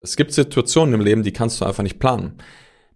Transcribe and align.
Es 0.00 0.16
gibt 0.16 0.32
Situationen 0.32 0.94
im 0.94 1.00
Leben, 1.00 1.24
die 1.24 1.32
kannst 1.32 1.60
du 1.60 1.64
einfach 1.64 1.82
nicht 1.82 1.98
planen. 1.98 2.34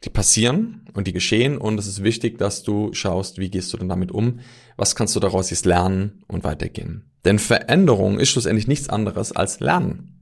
Die 0.04 0.10
passieren 0.10 0.86
und 0.94 1.06
die 1.06 1.12
geschehen 1.12 1.58
und 1.58 1.78
es 1.78 1.86
ist 1.86 2.02
wichtig, 2.02 2.38
dass 2.38 2.62
du 2.62 2.92
schaust, 2.92 3.38
wie 3.38 3.50
gehst 3.50 3.72
du 3.72 3.76
denn 3.76 3.88
damit 3.88 4.12
um, 4.12 4.40
was 4.76 4.94
kannst 4.94 5.14
du 5.16 5.20
daraus 5.20 5.50
jetzt 5.50 5.64
lernen 5.64 6.24
und 6.28 6.44
weitergehen. 6.44 7.10
Denn 7.24 7.38
Veränderung 7.38 8.18
ist 8.18 8.30
schlussendlich 8.30 8.66
nichts 8.66 8.88
anderes 8.88 9.32
als 9.32 9.60
Lernen. 9.60 10.20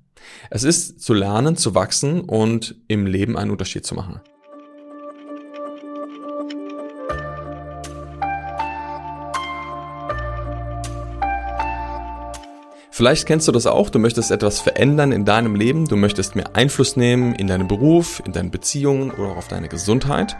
Es 0.50 0.64
ist 0.64 1.00
zu 1.00 1.14
lernen, 1.14 1.56
zu 1.56 1.74
wachsen 1.74 2.20
und 2.20 2.76
im 2.88 3.06
Leben 3.06 3.36
einen 3.38 3.50
Unterschied 3.50 3.86
zu 3.86 3.94
machen. 3.94 4.20
Vielleicht 13.00 13.24
kennst 13.24 13.48
du 13.48 13.52
das 13.52 13.64
auch, 13.66 13.88
du 13.88 13.98
möchtest 13.98 14.30
etwas 14.30 14.60
verändern 14.60 15.10
in 15.10 15.24
deinem 15.24 15.54
Leben, 15.54 15.86
du 15.86 15.96
möchtest 15.96 16.36
mehr 16.36 16.54
Einfluss 16.54 16.96
nehmen 16.96 17.34
in 17.34 17.46
deinen 17.46 17.66
Beruf, 17.66 18.20
in 18.26 18.32
deine 18.32 18.50
Beziehungen 18.50 19.10
oder 19.10 19.30
auch 19.30 19.38
auf 19.38 19.48
deine 19.48 19.68
Gesundheit. 19.68 20.36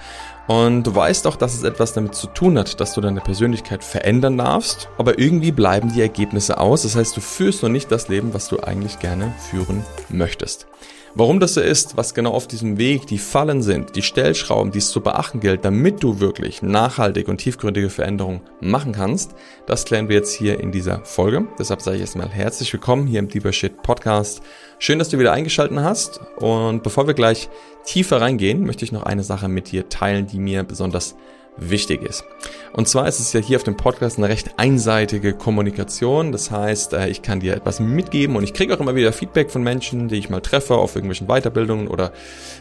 Und 0.46 0.82
du 0.82 0.94
weißt 0.94 1.26
auch, 1.26 1.36
dass 1.36 1.54
es 1.54 1.62
etwas 1.62 1.94
damit 1.94 2.14
zu 2.14 2.26
tun 2.26 2.58
hat, 2.58 2.78
dass 2.78 2.92
du 2.92 3.00
deine 3.00 3.22
Persönlichkeit 3.22 3.82
verändern 3.82 4.36
darfst, 4.36 4.90
aber 4.98 5.18
irgendwie 5.18 5.52
bleiben 5.52 5.90
die 5.94 6.02
Ergebnisse 6.02 6.58
aus. 6.58 6.82
Das 6.82 6.96
heißt, 6.96 7.16
du 7.16 7.22
führst 7.22 7.62
noch 7.62 7.70
nicht 7.70 7.90
das 7.90 8.08
Leben, 8.08 8.34
was 8.34 8.48
du 8.48 8.60
eigentlich 8.60 8.98
gerne 8.98 9.32
führen 9.50 9.82
möchtest. 10.10 10.66
Warum 11.16 11.40
das 11.40 11.54
so 11.54 11.60
ist, 11.60 11.96
was 11.96 12.14
genau 12.14 12.30
auf 12.30 12.46
diesem 12.46 12.78
Weg 12.78 13.08
die 13.08 13.18
Fallen 13.18 13.62
sind, 13.62 13.96
die 13.96 14.02
Stellschrauben, 14.02 14.70
die 14.70 14.78
es 14.78 14.90
zu 14.90 15.00
beachten 15.00 15.40
gilt, 15.40 15.64
damit 15.64 16.04
du 16.04 16.20
wirklich 16.20 16.62
nachhaltig 16.62 17.26
und 17.26 17.38
tiefgründige 17.38 17.90
Veränderungen 17.90 18.42
machen 18.60 18.92
kannst, 18.92 19.34
das 19.66 19.84
klären 19.84 20.08
wir 20.08 20.14
jetzt 20.14 20.32
hier 20.32 20.60
in 20.60 20.70
dieser 20.70 21.04
Folge. 21.04 21.48
Deshalb 21.58 21.82
sage 21.82 21.96
ich 21.96 22.02
erstmal 22.02 22.28
herzlich 22.28 22.72
willkommen 22.72 23.08
hier 23.08 23.18
im 23.18 23.28
Deeper 23.28 23.52
Shit 23.52 23.82
Podcast. 23.82 24.40
Schön, 24.78 25.00
dass 25.00 25.08
du 25.08 25.18
wieder 25.18 25.32
eingeschaltet 25.32 25.76
hast. 25.80 26.20
Und 26.36 26.84
bevor 26.84 27.08
wir 27.08 27.14
gleich 27.14 27.48
tiefer 27.84 28.20
reingehen, 28.20 28.64
möchte 28.64 28.84
ich 28.84 28.92
noch 28.92 29.02
eine 29.02 29.24
Sache 29.24 29.48
mit 29.48 29.72
dir 29.72 29.88
teilen, 29.88 30.28
die 30.28 30.38
mir 30.38 30.62
besonders 30.62 31.16
wichtig 31.60 32.02
ist. 32.02 32.24
Und 32.72 32.88
zwar 32.88 33.06
ist 33.06 33.20
es 33.20 33.32
ja 33.32 33.40
hier 33.40 33.56
auf 33.56 33.62
dem 33.62 33.76
Podcast 33.76 34.18
eine 34.18 34.28
recht 34.28 34.58
einseitige 34.58 35.32
Kommunikation. 35.34 36.32
Das 36.32 36.50
heißt, 36.50 36.94
äh, 36.94 37.08
ich 37.08 37.22
kann 37.22 37.40
dir 37.40 37.54
etwas 37.54 37.80
mitgeben 37.80 38.36
und 38.36 38.44
ich 38.44 38.54
kriege 38.54 38.74
auch 38.74 38.80
immer 38.80 38.94
wieder 38.94 39.12
Feedback 39.12 39.50
von 39.50 39.62
Menschen, 39.62 40.08
die 40.08 40.16
ich 40.16 40.30
mal 40.30 40.40
treffe 40.40 40.74
auf 40.74 40.94
irgendwelchen 40.94 41.26
Weiterbildungen 41.26 41.88
oder 41.88 42.12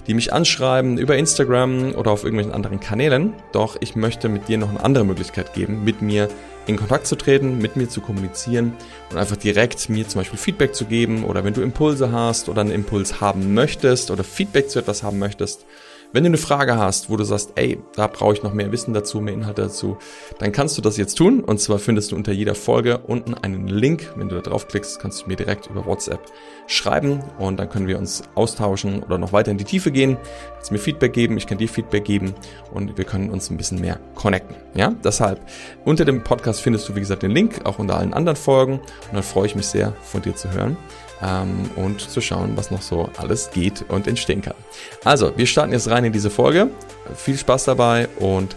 die 0.07 0.13
mich 0.13 0.33
anschreiben 0.33 0.97
über 0.97 1.17
Instagram 1.17 1.93
oder 1.95 2.11
auf 2.11 2.23
irgendwelchen 2.23 2.53
anderen 2.53 2.79
Kanälen. 2.79 3.33
Doch 3.51 3.77
ich 3.79 3.95
möchte 3.95 4.29
mit 4.29 4.47
dir 4.47 4.57
noch 4.57 4.69
eine 4.69 4.83
andere 4.83 5.05
Möglichkeit 5.05 5.53
geben, 5.53 5.83
mit 5.83 6.01
mir 6.01 6.27
in 6.69 6.77
Kontakt 6.77 7.07
zu 7.07 7.15
treten, 7.15 7.57
mit 7.57 7.75
mir 7.75 7.89
zu 7.89 7.99
kommunizieren 7.99 8.73
und 9.09 9.17
einfach 9.17 9.37
direkt 9.37 9.89
mir 9.89 10.07
zum 10.07 10.21
Beispiel 10.21 10.37
Feedback 10.37 10.75
zu 10.75 10.85
geben 10.85 11.23
oder 11.23 11.43
wenn 11.43 11.53
du 11.53 11.61
Impulse 11.61 12.11
hast 12.11 12.47
oder 12.47 12.61
einen 12.61 12.71
Impuls 12.71 13.21
haben 13.21 13.53
möchtest 13.53 14.11
oder 14.11 14.23
Feedback 14.23 14.69
zu 14.69 14.79
etwas 14.79 15.01
haben 15.01 15.17
möchtest, 15.17 15.65
wenn 16.11 16.23
du 16.23 16.29
eine 16.29 16.37
Frage 16.37 16.75
hast, 16.77 17.09
wo 17.09 17.17
du 17.17 17.23
sagst, 17.23 17.53
ey, 17.55 17.79
da 17.95 18.07
brauche 18.07 18.33
ich 18.33 18.41
noch 18.41 18.53
mehr 18.53 18.71
Wissen 18.71 18.93
dazu, 18.93 19.21
mehr 19.21 19.33
Inhalte 19.33 19.63
dazu, 19.63 19.97
dann 20.39 20.51
kannst 20.51 20.77
du 20.77 20.81
das 20.81 20.97
jetzt 20.97 21.15
tun. 21.15 21.41
Und 21.41 21.59
zwar 21.59 21.77
findest 21.77 22.11
du 22.11 22.15
unter 22.15 22.31
jeder 22.31 22.55
Folge 22.55 22.97
unten 22.99 23.35
einen 23.35 23.67
Link. 23.67 24.11
Wenn 24.15 24.27
du 24.27 24.35
da 24.35 24.41
draufklickst, 24.41 24.99
kannst 24.99 25.21
du 25.21 25.27
mir 25.27 25.35
direkt 25.35 25.67
über 25.67 25.85
WhatsApp 25.85 26.21
schreiben 26.65 27.23
und 27.37 27.59
dann 27.59 27.69
können 27.69 27.87
wir 27.87 27.99
uns 27.99 28.23
austauschen 28.35 29.03
oder 29.03 29.17
noch 29.17 29.33
weiter 29.33 29.51
in 29.51 29.57
die 29.57 29.65
Tiefe 29.65 29.91
gehen. 29.91 30.17
Kannst 30.55 30.71
mir 30.71 30.79
Feedback 30.79 31.13
geben, 31.13 31.37
ich 31.37 31.45
kann 31.45 31.57
dir 31.57 31.69
Feedback 31.69 32.05
geben 32.05 32.33
und 32.73 32.97
wir 32.97 33.05
können 33.05 33.29
uns 33.29 33.49
ein 33.51 33.57
bisschen 33.57 33.79
mehr 33.79 33.99
connecten. 34.15 34.55
Ja, 34.73 34.93
deshalb 35.03 35.39
unter 35.85 36.05
dem 36.05 36.23
Podcast 36.23 36.61
findest 36.61 36.89
du, 36.89 36.95
wie 36.95 37.01
gesagt, 37.01 37.23
den 37.23 37.31
Link, 37.31 37.61
auch 37.65 37.77
unter 37.77 37.97
allen 37.97 38.13
anderen 38.13 38.35
Folgen. 38.35 38.79
Und 38.79 39.13
dann 39.13 39.23
freue 39.23 39.45
ich 39.45 39.55
mich 39.55 39.67
sehr, 39.67 39.93
von 40.01 40.21
dir 40.21 40.35
zu 40.35 40.51
hören 40.51 40.77
ähm, 41.21 41.69
und 41.75 42.01
zu 42.01 42.21
schauen, 42.21 42.55
was 42.55 42.71
noch 42.71 42.81
so 42.81 43.09
alles 43.17 43.51
geht 43.51 43.85
und 43.89 44.07
entstehen 44.07 44.41
kann. 44.41 44.55
Also, 45.03 45.37
wir 45.37 45.45
starten 45.45 45.71
jetzt 45.71 45.89
rein 45.89 45.98
in 46.05 46.13
diese 46.13 46.29
Folge. 46.29 46.69
Viel 47.15 47.37
Spaß 47.37 47.65
dabei 47.65 48.07
und 48.19 48.55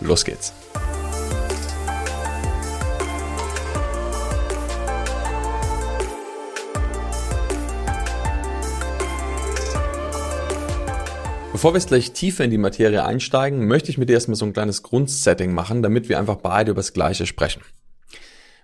los 0.00 0.24
geht's. 0.24 0.52
Bevor 11.52 11.74
wir 11.74 11.78
jetzt 11.78 11.88
gleich 11.88 12.12
tiefer 12.12 12.44
in 12.44 12.50
die 12.50 12.56
Materie 12.56 13.04
einsteigen, 13.04 13.66
möchte 13.66 13.90
ich 13.90 13.98
mit 13.98 14.08
dir 14.08 14.14
erstmal 14.14 14.36
so 14.36 14.46
ein 14.46 14.54
kleines 14.54 14.82
Grundsetting 14.82 15.52
machen, 15.52 15.82
damit 15.82 16.08
wir 16.08 16.18
einfach 16.18 16.36
beide 16.36 16.70
über 16.70 16.78
das 16.78 16.94
Gleiche 16.94 17.26
sprechen. 17.26 17.60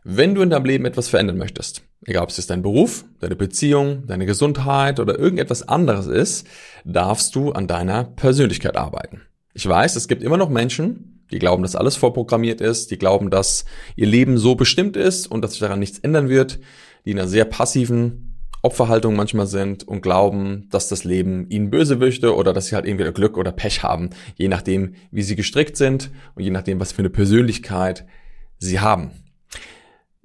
Wenn 0.09 0.37
du 0.37 0.43
in 0.43 0.51
deinem 0.51 0.67
Leben 0.67 0.85
etwas 0.85 1.09
verändern 1.09 1.37
möchtest, 1.37 1.83
egal 2.05 2.23
ob 2.23 2.29
es 2.29 2.37
jetzt 2.37 2.51
dein 2.51 2.63
Beruf, 2.63 3.05
deine 3.19 3.35
Beziehung, 3.35 4.07
deine 4.07 4.25
Gesundheit 4.25 5.01
oder 5.01 5.19
irgendetwas 5.19 5.67
anderes 5.67 6.07
ist, 6.07 6.47
darfst 6.85 7.35
du 7.35 7.51
an 7.51 7.67
deiner 7.67 8.05
Persönlichkeit 8.05 8.77
arbeiten. 8.77 9.23
Ich 9.53 9.69
weiß, 9.69 9.97
es 9.97 10.07
gibt 10.07 10.23
immer 10.23 10.37
noch 10.37 10.49
Menschen, 10.49 11.25
die 11.33 11.41
glauben, 11.41 11.65
dass 11.65 11.75
alles 11.75 11.97
vorprogrammiert 11.97 12.61
ist, 12.61 12.93
die 12.93 12.99
glauben, 12.99 13.31
dass 13.31 13.65
ihr 13.97 14.07
Leben 14.07 14.39
so 14.39 14.55
bestimmt 14.55 14.97
ist 14.97 15.27
und 15.27 15.43
dass 15.43 15.51
sich 15.51 15.61
daran 15.61 15.81
nichts 15.81 15.99
ändern 15.99 16.29
wird, 16.29 16.61
die 17.05 17.11
in 17.11 17.19
einer 17.19 17.27
sehr 17.27 17.45
passiven 17.45 18.39
Opferhaltung 18.63 19.17
manchmal 19.17 19.49
sind 19.49 19.89
und 19.89 20.03
glauben, 20.03 20.69
dass 20.71 20.87
das 20.87 21.03
Leben 21.03 21.51
ihnen 21.51 21.71
böse 21.71 21.97
möchte 21.97 22.37
oder 22.37 22.53
dass 22.53 22.67
sie 22.67 22.77
halt 22.77 22.87
entweder 22.87 23.11
Glück 23.11 23.37
oder 23.37 23.51
Pech 23.51 23.83
haben, 23.83 24.11
je 24.37 24.47
nachdem, 24.47 24.95
wie 25.11 25.23
sie 25.25 25.35
gestrickt 25.35 25.77
sind 25.77 26.13
und 26.37 26.45
je 26.45 26.51
nachdem, 26.51 26.79
was 26.79 26.93
für 26.93 27.01
eine 27.01 27.11
Persönlichkeit 27.11 28.07
sie 28.59 28.79
haben. 28.79 29.11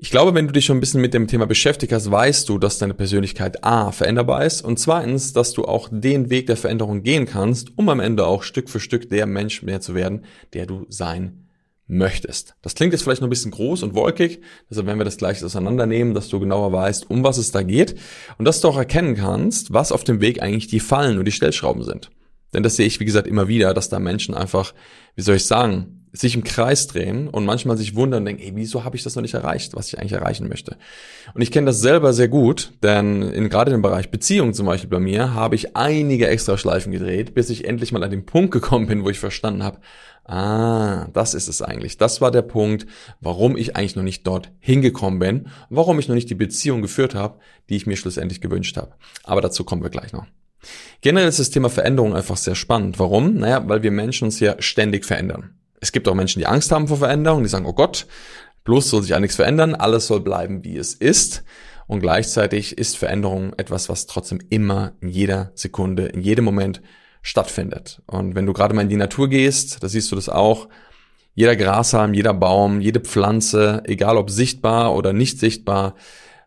Ich 0.04 0.10
glaube, 0.10 0.34
wenn 0.34 0.48
du 0.48 0.52
dich 0.52 0.66
schon 0.66 0.78
ein 0.78 0.80
bisschen 0.80 1.00
mit 1.00 1.14
dem 1.14 1.28
Thema 1.28 1.46
beschäftigt 1.46 1.94
hast, 1.94 2.10
weißt 2.10 2.50
du, 2.50 2.58
dass 2.58 2.80
deine 2.80 2.96
Persönlichkeit 2.96 3.64
A 3.64 3.92
veränderbar 3.92 4.44
ist 4.44 4.64
und 4.64 4.80
zweitens, 4.80 5.32
dass 5.32 5.54
du 5.54 5.66
auch 5.66 5.90
den 5.92 6.32
Weg 6.32 6.48
der 6.48 6.58
Veränderung 6.58 7.04
gehen 7.04 7.28
kannst, 7.28 7.78
um 7.78 7.88
am 7.88 8.00
Ende 8.00 8.26
auch 8.26 8.42
Stück 8.42 8.68
für 8.68 8.80
Stück 8.80 9.12
der 9.12 9.28
Mensch 9.28 9.62
mehr 9.62 9.80
zu 9.80 9.94
werden, 9.94 10.26
der 10.54 10.66
du 10.66 10.88
sein 10.90 11.46
möchtest. 11.86 12.56
Das 12.64 12.74
klingt 12.74 12.94
jetzt 12.94 13.04
vielleicht 13.04 13.22
noch 13.22 13.28
ein 13.28 13.30
bisschen 13.30 13.52
groß 13.52 13.84
und 13.84 13.94
wolkig, 13.94 14.42
deshalb 14.72 14.88
werden 14.88 14.98
wir 14.98 15.06
das 15.06 15.18
gleich 15.18 15.44
auseinandernehmen, 15.46 16.16
dass 16.16 16.30
du 16.30 16.40
genauer 16.40 16.72
weißt, 16.72 17.08
um 17.12 17.24
was 17.24 17.38
es 17.38 17.52
da 17.52 17.62
geht 17.62 17.96
und 18.40 18.46
dass 18.46 18.60
du 18.60 18.70
auch 18.70 18.78
erkennen 18.78 19.14
kannst, 19.14 19.72
was 19.72 19.92
auf 19.92 20.04
dem 20.04 20.20
Weg 20.20 20.42
eigentlich 20.42 20.66
die 20.66 20.80
Fallen 20.80 21.20
und 21.20 21.26
die 21.26 21.32
Stellschrauben 21.32 21.84
sind. 21.84 22.10
Denn 22.54 22.64
das 22.64 22.76
sehe 22.76 22.86
ich, 22.86 23.00
wie 23.00 23.06
gesagt, 23.06 23.28
immer 23.28 23.48
wieder, 23.48 23.74
dass 23.74 23.90
da 23.90 24.00
Menschen 24.00 24.36
einfach, 24.36 24.74
wie 25.16 25.22
soll 25.22 25.36
ich 25.36 25.46
sagen, 25.46 26.02
sich 26.14 26.36
im 26.36 26.44
Kreis 26.44 26.88
drehen 26.88 27.30
und 27.30 27.46
manchmal 27.46 27.78
sich 27.78 27.96
wundern 27.96 28.22
und 28.22 28.26
denken, 28.26 28.44
ey, 28.44 28.52
wieso 28.56 28.84
habe 28.84 28.98
ich 28.98 29.04
das 29.04 29.16
noch 29.16 29.22
nicht 29.22 29.34
erreicht, 29.34 29.76
was 29.76 29.88
ich 29.88 29.98
eigentlich 29.98 30.12
erreichen 30.12 30.50
möchte. 30.50 30.76
Und 31.34 31.42
ich 31.42 31.52
kenne 31.52 31.68
das 31.68 31.80
selber 31.80 32.12
sehr 32.12 32.28
gut, 32.28 32.74
denn 32.84 33.22
in, 33.22 33.50
gerade 33.50 33.72
im 33.72 33.82
Bereich 33.82 34.12
Beziehung 34.12 34.54
zum 34.54 34.66
Beispiel 34.66 34.90
bei 34.90 35.00
mir 35.00 35.34
habe 35.34 35.56
ich 35.56 35.76
einige 35.78 36.28
extra 36.28 36.58
Schleifen 36.58 36.92
gedreht, 36.92 37.34
bis 37.34 37.50
ich 37.50 37.66
endlich 37.66 37.94
mal 37.94 38.04
an 38.04 38.12
den 38.12 38.26
Punkt 38.26 38.52
gekommen 38.52 38.88
bin, 38.88 39.06
wo 39.06 39.10
ich 39.10 39.20
verstanden 39.20 39.64
habe, 39.64 39.80
ah, 40.26 41.08
das 41.14 41.34
ist 41.34 41.48
es 41.48 41.62
eigentlich. 41.62 41.98
Das 41.98 42.20
war 42.20 42.32
der 42.32 42.42
Punkt, 42.42 42.88
warum 43.22 43.56
ich 43.56 43.78
eigentlich 43.78 43.96
noch 43.96 44.04
nicht 44.04 44.28
dort 44.28 44.52
hingekommen 44.60 45.20
bin, 45.20 45.48
warum 45.70 45.98
ich 45.98 46.10
noch 46.10 46.16
nicht 46.16 46.30
die 46.30 46.36
Beziehung 46.36 46.82
geführt 46.82 47.16
habe, 47.16 47.40
die 47.70 47.78
ich 47.78 47.88
mir 47.88 47.96
schlussendlich 47.96 48.42
gewünscht 48.42 48.76
habe. 48.76 48.94
Aber 49.24 49.40
dazu 49.40 49.64
kommen 49.64 49.82
wir 49.82 49.90
gleich 49.90 50.12
noch. 50.12 50.26
Generell 51.02 51.28
ist 51.28 51.40
das 51.40 51.50
Thema 51.50 51.70
Veränderung 51.70 52.16
einfach 52.16 52.38
sehr 52.38 52.56
spannend. 52.56 53.00
Warum? 53.00 53.36
Naja, 53.36 53.68
weil 53.68 53.84
wir 53.84 53.92
Menschen 53.92 54.26
uns 54.26 54.40
ja 54.40 54.56
ständig 54.60 55.06
verändern. 55.06 55.56
Es 55.80 55.92
gibt 55.92 56.08
auch 56.08 56.14
Menschen, 56.14 56.40
die 56.40 56.46
Angst 56.46 56.72
haben 56.72 56.88
vor 56.88 56.98
Veränderung, 56.98 57.44
die 57.44 57.50
sagen, 57.50 57.66
oh 57.66 57.74
Gott, 57.74 58.06
bloß 58.64 58.90
soll 58.90 59.02
sich 59.02 59.12
ja 59.12 59.20
nichts 59.20 59.36
verändern, 59.36 59.74
alles 59.74 60.08
soll 60.08 60.22
bleiben, 60.22 60.64
wie 60.64 60.78
es 60.78 60.94
ist. 60.94 61.44
Und 61.88 62.00
gleichzeitig 62.00 62.78
ist 62.78 62.98
Veränderung 62.98 63.54
etwas, 63.58 63.90
was 63.90 64.06
trotzdem 64.06 64.40
immer 64.50 64.94
in 65.02 65.10
jeder 65.10 65.52
Sekunde, 65.56 66.06
in 66.06 66.22
jedem 66.22 66.46
Moment 66.46 66.82
stattfindet. 67.22 68.02
Und 68.08 68.36
wenn 68.36 68.46
du 68.46 68.54
gerade 68.54 68.74
mal 68.74 68.84
in 68.84 68.90
die 68.90 68.96
Natur 68.96 69.28
gehst, 69.28 69.84
da 69.84 69.90
siehst 69.90 70.12
du 70.12 70.16
das 70.16 70.30
auch. 70.30 70.70
Jeder 71.34 71.56
Grashalm, 71.56 72.14
jeder 72.14 72.34
Baum, 72.34 72.82
jede 72.82 73.00
Pflanze, 73.00 73.82
egal 73.86 74.18
ob 74.18 74.30
sichtbar 74.30 74.96
oder 74.96 75.14
nicht 75.14 75.40
sichtbar, 75.40 75.96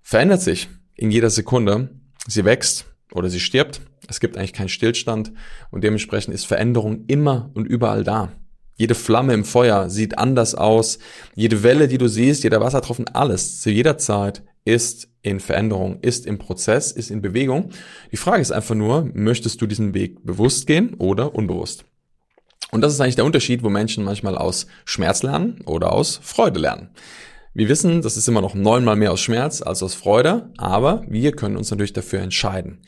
verändert 0.02 0.42
sich 0.42 0.68
in 0.94 1.10
jeder 1.10 1.30
Sekunde. 1.30 1.90
Sie 2.26 2.44
wächst 2.44 2.86
oder 3.12 3.28
sie 3.28 3.40
stirbt. 3.40 3.80
Es 4.08 4.20
gibt 4.20 4.36
eigentlich 4.36 4.52
keinen 4.52 4.68
Stillstand 4.68 5.32
und 5.70 5.84
dementsprechend 5.84 6.34
ist 6.34 6.46
Veränderung 6.46 7.04
immer 7.06 7.50
und 7.54 7.66
überall 7.66 8.04
da. 8.04 8.32
Jede 8.76 8.94
Flamme 8.94 9.34
im 9.34 9.44
Feuer 9.44 9.88
sieht 9.88 10.18
anders 10.18 10.54
aus. 10.54 10.98
Jede 11.34 11.62
Welle, 11.62 11.86
die 11.86 11.98
du 11.98 12.08
siehst, 12.08 12.42
jeder 12.42 12.60
Wassertropfen, 12.60 13.08
alles 13.08 13.60
zu 13.60 13.70
jeder 13.70 13.98
Zeit 13.98 14.42
ist 14.64 15.08
in 15.22 15.40
Veränderung, 15.40 16.00
ist 16.00 16.26
im 16.26 16.38
Prozess, 16.38 16.90
ist 16.90 17.10
in 17.10 17.22
Bewegung. 17.22 17.70
Die 18.12 18.16
Frage 18.16 18.42
ist 18.42 18.50
einfach 18.50 18.74
nur, 18.74 19.08
möchtest 19.14 19.60
du 19.60 19.66
diesen 19.66 19.94
Weg 19.94 20.24
bewusst 20.24 20.66
gehen 20.66 20.94
oder 20.94 21.34
unbewusst? 21.34 21.84
Und 22.70 22.80
das 22.80 22.92
ist 22.92 23.00
eigentlich 23.00 23.16
der 23.16 23.24
Unterschied, 23.24 23.62
wo 23.62 23.68
Menschen 23.68 24.04
manchmal 24.04 24.36
aus 24.36 24.66
Schmerz 24.84 25.22
lernen 25.22 25.60
oder 25.66 25.92
aus 25.92 26.18
Freude 26.22 26.58
lernen. 26.58 26.90
Wir 27.52 27.68
wissen, 27.68 28.02
das 28.02 28.16
ist 28.16 28.26
immer 28.26 28.40
noch 28.40 28.54
neunmal 28.54 28.96
mehr 28.96 29.12
aus 29.12 29.20
Schmerz 29.20 29.62
als 29.62 29.82
aus 29.82 29.94
Freude, 29.94 30.50
aber 30.56 31.04
wir 31.08 31.30
können 31.32 31.56
uns 31.56 31.70
natürlich 31.70 31.92
dafür 31.92 32.20
entscheiden. 32.20 32.80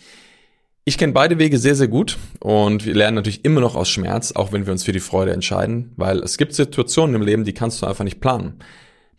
Ich 0.88 0.98
kenne 0.98 1.12
beide 1.12 1.40
Wege 1.40 1.58
sehr, 1.58 1.74
sehr 1.74 1.88
gut 1.88 2.16
und 2.38 2.86
wir 2.86 2.94
lernen 2.94 3.16
natürlich 3.16 3.44
immer 3.44 3.60
noch 3.60 3.74
aus 3.74 3.88
Schmerz, 3.88 4.30
auch 4.30 4.52
wenn 4.52 4.66
wir 4.66 4.72
uns 4.72 4.84
für 4.84 4.92
die 4.92 5.00
Freude 5.00 5.32
entscheiden, 5.32 5.90
weil 5.96 6.20
es 6.20 6.38
gibt 6.38 6.54
Situationen 6.54 7.16
im 7.16 7.22
Leben, 7.22 7.42
die 7.42 7.54
kannst 7.54 7.82
du 7.82 7.86
einfach 7.86 8.04
nicht 8.04 8.20
planen. 8.20 8.60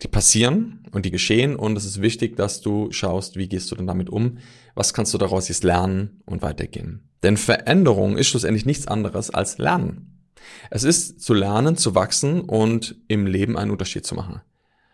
Die 0.01 0.07
passieren 0.07 0.87
und 0.93 1.05
die 1.05 1.11
geschehen 1.11 1.57
und 1.57 1.77
es 1.77 1.83
ist 1.83 2.01
wichtig, 2.01 2.37
dass 2.37 2.61
du 2.61 2.89
schaust, 2.93 3.35
wie 3.35 3.49
gehst 3.49 3.69
du 3.69 3.75
denn 3.75 3.85
damit 3.85 4.09
um, 4.09 4.37
Was 4.75 4.93
kannst 4.93 5.13
du 5.13 5.17
daraus 5.17 5.49
jetzt 5.49 5.65
lernen 5.65 6.21
und 6.25 6.41
weitergehen? 6.41 7.09
Denn 7.21 7.35
Veränderung 7.35 8.17
ist 8.17 8.29
schlussendlich 8.29 8.65
nichts 8.65 8.87
anderes 8.87 9.29
als 9.29 9.57
Lernen. 9.57 10.23
Es 10.69 10.85
ist 10.85 11.19
zu 11.19 11.33
lernen, 11.33 11.75
zu 11.75 11.95
wachsen 11.95 12.39
und 12.39 12.95
im 13.09 13.27
Leben 13.27 13.57
einen 13.57 13.71
Unterschied 13.71 14.05
zu 14.05 14.15
machen. 14.15 14.39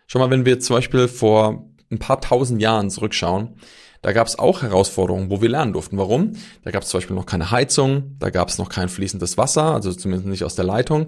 Schau 0.08 0.18
mal, 0.18 0.30
wenn 0.30 0.44
wir 0.44 0.58
zum 0.58 0.74
Beispiel 0.74 1.06
vor 1.06 1.70
ein 1.92 2.00
paar 2.00 2.20
tausend 2.20 2.60
Jahren 2.60 2.90
zurückschauen, 2.90 3.60
da 4.04 4.12
gab 4.12 4.26
es 4.26 4.38
auch 4.38 4.60
Herausforderungen, 4.60 5.30
wo 5.30 5.40
wir 5.40 5.48
lernen 5.48 5.72
durften. 5.72 5.96
Warum? 5.96 6.34
Da 6.62 6.70
gab 6.70 6.82
es 6.82 6.90
zum 6.90 6.98
Beispiel 6.98 7.16
noch 7.16 7.24
keine 7.24 7.50
Heizung, 7.50 8.16
da 8.18 8.28
gab 8.28 8.50
es 8.50 8.58
noch 8.58 8.68
kein 8.68 8.90
fließendes 8.90 9.38
Wasser, 9.38 9.72
also 9.72 9.94
zumindest 9.94 10.28
nicht 10.28 10.44
aus 10.44 10.54
der 10.54 10.66
Leitung. 10.66 11.06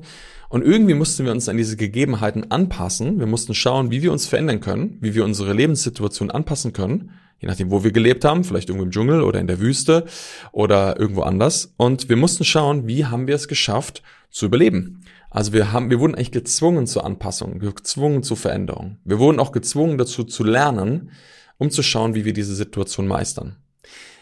Und 0.48 0.64
irgendwie 0.64 0.94
mussten 0.94 1.26
wir 1.26 1.32
uns 1.32 1.46
an 1.50 1.58
diese 1.58 1.76
Gegebenheiten 1.76 2.50
anpassen. 2.50 3.18
Wir 3.18 3.26
mussten 3.26 3.52
schauen, 3.52 3.90
wie 3.90 4.00
wir 4.00 4.12
uns 4.12 4.24
verändern 4.24 4.60
können, 4.60 4.96
wie 5.02 5.14
wir 5.14 5.26
unsere 5.26 5.52
Lebenssituation 5.52 6.30
anpassen 6.30 6.72
können, 6.72 7.10
je 7.38 7.48
nachdem, 7.48 7.70
wo 7.70 7.84
wir 7.84 7.92
gelebt 7.92 8.24
haben, 8.24 8.44
vielleicht 8.44 8.70
irgendwo 8.70 8.86
im 8.86 8.92
Dschungel 8.92 9.20
oder 9.20 9.40
in 9.40 9.46
der 9.46 9.60
Wüste 9.60 10.06
oder 10.52 10.98
irgendwo 10.98 11.20
anders. 11.20 11.74
Und 11.76 12.08
wir 12.08 12.16
mussten 12.16 12.44
schauen, 12.44 12.86
wie 12.86 13.04
haben 13.04 13.26
wir 13.26 13.34
es 13.34 13.46
geschafft 13.46 14.02
zu 14.30 14.46
überleben. 14.46 15.02
Also 15.28 15.52
wir 15.52 15.70
haben, 15.70 15.90
wir 15.90 16.00
wurden 16.00 16.14
eigentlich 16.14 16.32
gezwungen 16.32 16.86
zur 16.86 17.04
Anpassung, 17.04 17.58
gezwungen 17.58 18.22
zur 18.22 18.38
Veränderung. 18.38 18.96
Wir 19.04 19.18
wurden 19.18 19.38
auch 19.38 19.52
gezwungen 19.52 19.98
dazu 19.98 20.24
zu 20.24 20.44
lernen, 20.44 21.10
um 21.58 21.70
zu 21.70 21.82
schauen, 21.82 22.14
wie 22.14 22.24
wir 22.24 22.32
diese 22.32 22.54
Situation 22.54 23.06
meistern. 23.06 23.56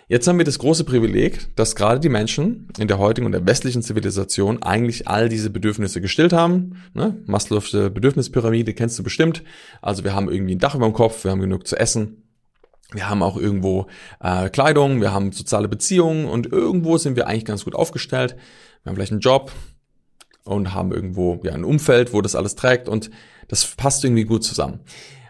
Jetzt 0.07 0.29
haben 0.29 0.37
wir 0.37 0.45
das 0.45 0.59
große 0.59 0.85
Privileg, 0.85 1.57
dass 1.57 1.77
gerade 1.77 1.99
die 1.99 2.11
Menschen 2.11 2.69
in 2.79 2.89
der 2.89 2.99
heutigen 2.99 3.25
und 3.25 3.33
der 3.33 3.47
westlichen 3.47 3.83
Zivilisation 3.83 4.63
eigentlich 4.63 5.09
all 5.09 5.31
diese 5.31 5.49
Bedürfnisse 5.49 6.03
gestillt 6.03 6.35
haben. 6.35 6.83
Ne? 6.93 7.23
Maslow'sche 7.27 7.89
Bedürfnispyramide 7.89 8.75
kennst 8.75 8.99
du 8.99 9.03
bestimmt. 9.03 9.43
Also 9.81 10.05
wir 10.05 10.15
haben 10.15 10.31
irgendwie 10.31 10.57
ein 10.57 10.59
Dach 10.59 10.75
über 10.75 10.85
dem 10.85 10.93
Kopf, 10.93 11.25
wir 11.25 11.31
haben 11.31 11.41
genug 11.41 11.67
zu 11.67 11.77
essen, 11.77 12.23
wir 12.93 13.09
haben 13.09 13.23
auch 13.23 13.39
irgendwo 13.39 13.87
äh, 14.21 14.51
Kleidung, 14.51 15.01
wir 15.01 15.13
haben 15.13 15.33
soziale 15.33 15.69
Beziehungen 15.69 16.27
und 16.27 16.53
irgendwo 16.53 16.99
sind 16.99 17.17
wir 17.17 17.27
eigentlich 17.27 17.47
ganz 17.47 17.65
gut 17.65 17.75
aufgestellt. 17.75 18.37
Wir 18.83 18.91
haben 18.91 18.97
vielleicht 18.97 19.13
einen 19.13 19.21
Job 19.21 19.53
und 20.45 20.75
haben 20.75 20.93
irgendwo 20.93 21.41
ja 21.43 21.53
ein 21.53 21.65
Umfeld, 21.65 22.13
wo 22.13 22.21
das 22.21 22.35
alles 22.35 22.57
trägt 22.57 22.91
und 22.91 23.11
das 23.49 23.65
passt 23.75 24.05
irgendwie 24.05 24.25
gut 24.25 24.45
zusammen. 24.45 24.81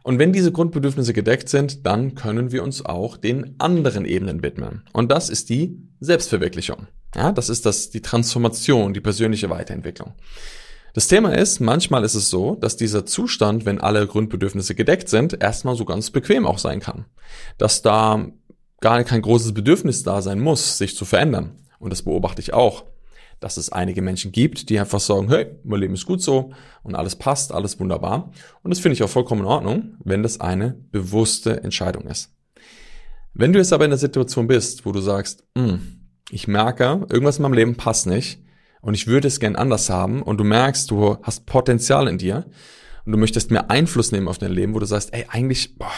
Und 0.05 0.19
wenn 0.19 0.35
diese 0.35 0.53
Grundbedürfnisse 0.53 1.15
gedeckt 1.15 1.49
sind, 1.49 1.87
dann 1.87 2.15
können 2.15 2.53
wir 2.53 2.63
uns 2.63 2.85
auch 2.85 3.17
den 3.17 3.59
anderen 3.59 4.05
Ebenen 4.05 4.43
widmen. 4.43 4.83
Und 4.93 5.11
das 5.11 5.31
ist 5.31 5.49
die 5.49 5.79
Selbstverwirklichung. 5.99 6.89
Ja, 7.17 7.33
das 7.33 7.49
ist 7.49 7.65
das, 7.65 7.89
die 7.89 8.03
Transformation, 8.03 8.93
die 8.93 9.01
persönliche 9.01 9.49
Weiterentwicklung. 9.49 10.13
Das 10.93 11.09
Thema 11.09 11.35
ist, 11.35 11.59
manchmal 11.59 12.05
ist 12.05 12.15
es 12.17 12.29
so, 12.29 12.55
dass 12.55 12.77
dieser 12.77 13.07
Zustand, 13.07 13.65
wenn 13.65 13.81
alle 13.81 14.07
Grundbedürfnisse 14.07 14.75
gedeckt 14.75 15.09
sind, 15.09 15.43
erstmal 15.43 15.75
so 15.75 15.87
ganz 15.87 16.11
bequem 16.11 16.45
auch 16.47 16.59
sein 16.59 16.81
kann. 16.81 17.07
Dass 17.57 17.81
da 17.81 18.27
gar 18.83 19.03
kein 19.05 19.23
großes 19.23 19.55
Bedürfnis 19.55 20.03
da 20.03 20.21
sein 20.21 20.39
muss, 20.39 20.77
sich 20.77 20.97
zu 20.97 21.07
verändern. 21.07 21.63
Und 21.79 21.91
das 21.91 22.03
beobachte 22.03 22.43
ich 22.43 22.53
auch 22.53 22.85
dass 23.41 23.57
es 23.57 23.71
einige 23.71 24.03
Menschen 24.03 24.33
gibt, 24.33 24.71
die 24.71 24.79
einfach 24.79 25.01
sagen, 25.01 25.29
hey, 25.29 25.47
mein 25.65 25.81
Leben 25.81 25.95
ist 25.95 26.07
gut 26.07 26.23
so 26.23 26.53
und 26.83 26.95
alles 26.95 27.17
passt, 27.17 27.53
alles 27.53 27.79
wunderbar. 27.79 28.31
Und 28.63 28.71
das 28.71 28.81
finde 28.81 28.95
ich 28.95 29.03
auch 29.03 29.09
vollkommen 29.09 29.43
in 29.43 29.47
Ordnung, 29.47 29.97
wenn 30.05 30.23
das 30.23 30.41
eine 30.41 30.77
bewusste 30.93 31.63
Entscheidung 31.63 32.07
ist. 32.07 32.33
Wenn 33.33 33.53
du 33.53 33.59
jetzt 33.59 33.73
aber 33.73 33.85
in 33.85 33.91
der 33.91 33.99
Situation 33.99 34.47
bist, 34.47 34.87
wo 34.87 34.93
du 34.93 35.01
sagst, 35.01 35.45
hm, 35.57 36.01
ich 36.31 36.49
merke, 36.49 37.07
irgendwas 37.11 37.39
in 37.39 37.43
meinem 37.43 37.55
Leben 37.55 37.77
passt 37.77 38.07
nicht 38.07 38.41
und 38.81 38.95
ich 38.95 39.07
würde 39.07 39.29
es 39.29 39.41
gern 39.41 39.57
anders 39.57 39.91
haben 39.91 40.23
und 40.23 40.39
du 40.39 40.45
merkst, 40.45 40.91
du 40.91 41.19
hast 41.23 41.47
Potenzial 41.47 42.09
in 42.09 42.19
dir 42.19 42.47
und 43.05 43.13
du 43.13 43.19
möchtest 43.19 43.51
mehr 43.51 43.71
Einfluss 43.71 44.13
nehmen 44.13 44.29
auf 44.29 44.39
dein 44.39 44.53
Leben, 44.53 44.75
wo 44.75 44.79
du 44.79 44.87
sagst, 44.87 45.13
ey, 45.13 45.27
eigentlich, 45.29 45.77
boah, 45.77 45.91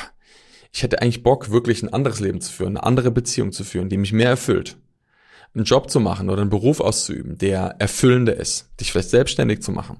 ich 0.73 0.83
hätte 0.83 1.00
eigentlich 1.00 1.23
Bock, 1.23 1.50
wirklich 1.50 1.83
ein 1.83 1.93
anderes 1.93 2.21
Leben 2.21 2.41
zu 2.41 2.53
führen, 2.53 2.77
eine 2.77 2.85
andere 2.85 3.11
Beziehung 3.11 3.53
zu 3.53 3.65
führen, 3.65 3.88
die 3.88 3.99
mich 3.99 4.12
mehr 4.12 4.31
erfüllt 4.31 4.79
einen 5.54 5.64
Job 5.64 5.90
zu 5.90 6.00
machen 6.00 6.31
oder 6.31 6.43
einen 6.43 6.50
Beruf 6.50 6.81
auszuüben, 6.81 7.38
der 7.38 7.76
erfüllender 7.78 8.37
ist, 8.37 8.70
dich 8.81 8.93
vielleicht 8.93 9.10
selbstständig 9.10 9.62
zu 9.62 9.72
machen 9.72 9.98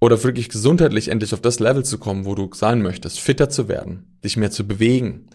oder 0.00 0.22
wirklich 0.22 0.48
gesundheitlich 0.48 1.08
endlich 1.08 1.32
auf 1.32 1.40
das 1.40 1.58
Level 1.58 1.84
zu 1.84 1.98
kommen, 1.98 2.26
wo 2.26 2.34
du 2.34 2.50
sein 2.52 2.82
möchtest, 2.82 3.20
fitter 3.20 3.48
zu 3.48 3.68
werden, 3.68 4.18
dich 4.22 4.36
mehr 4.36 4.50
zu 4.50 4.66
bewegen, 4.66 5.26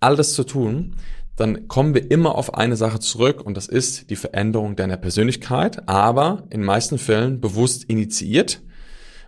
all 0.00 0.16
das 0.16 0.34
zu 0.34 0.44
tun, 0.44 0.96
dann 1.36 1.68
kommen 1.68 1.94
wir 1.94 2.10
immer 2.10 2.34
auf 2.34 2.54
eine 2.54 2.76
Sache 2.76 2.98
zurück 2.98 3.40
und 3.44 3.56
das 3.56 3.68
ist 3.68 4.10
die 4.10 4.16
Veränderung 4.16 4.74
deiner 4.74 4.96
Persönlichkeit, 4.96 5.88
aber 5.88 6.44
in 6.50 6.64
meisten 6.64 6.98
Fällen 6.98 7.40
bewusst 7.40 7.84
initiiert, 7.84 8.60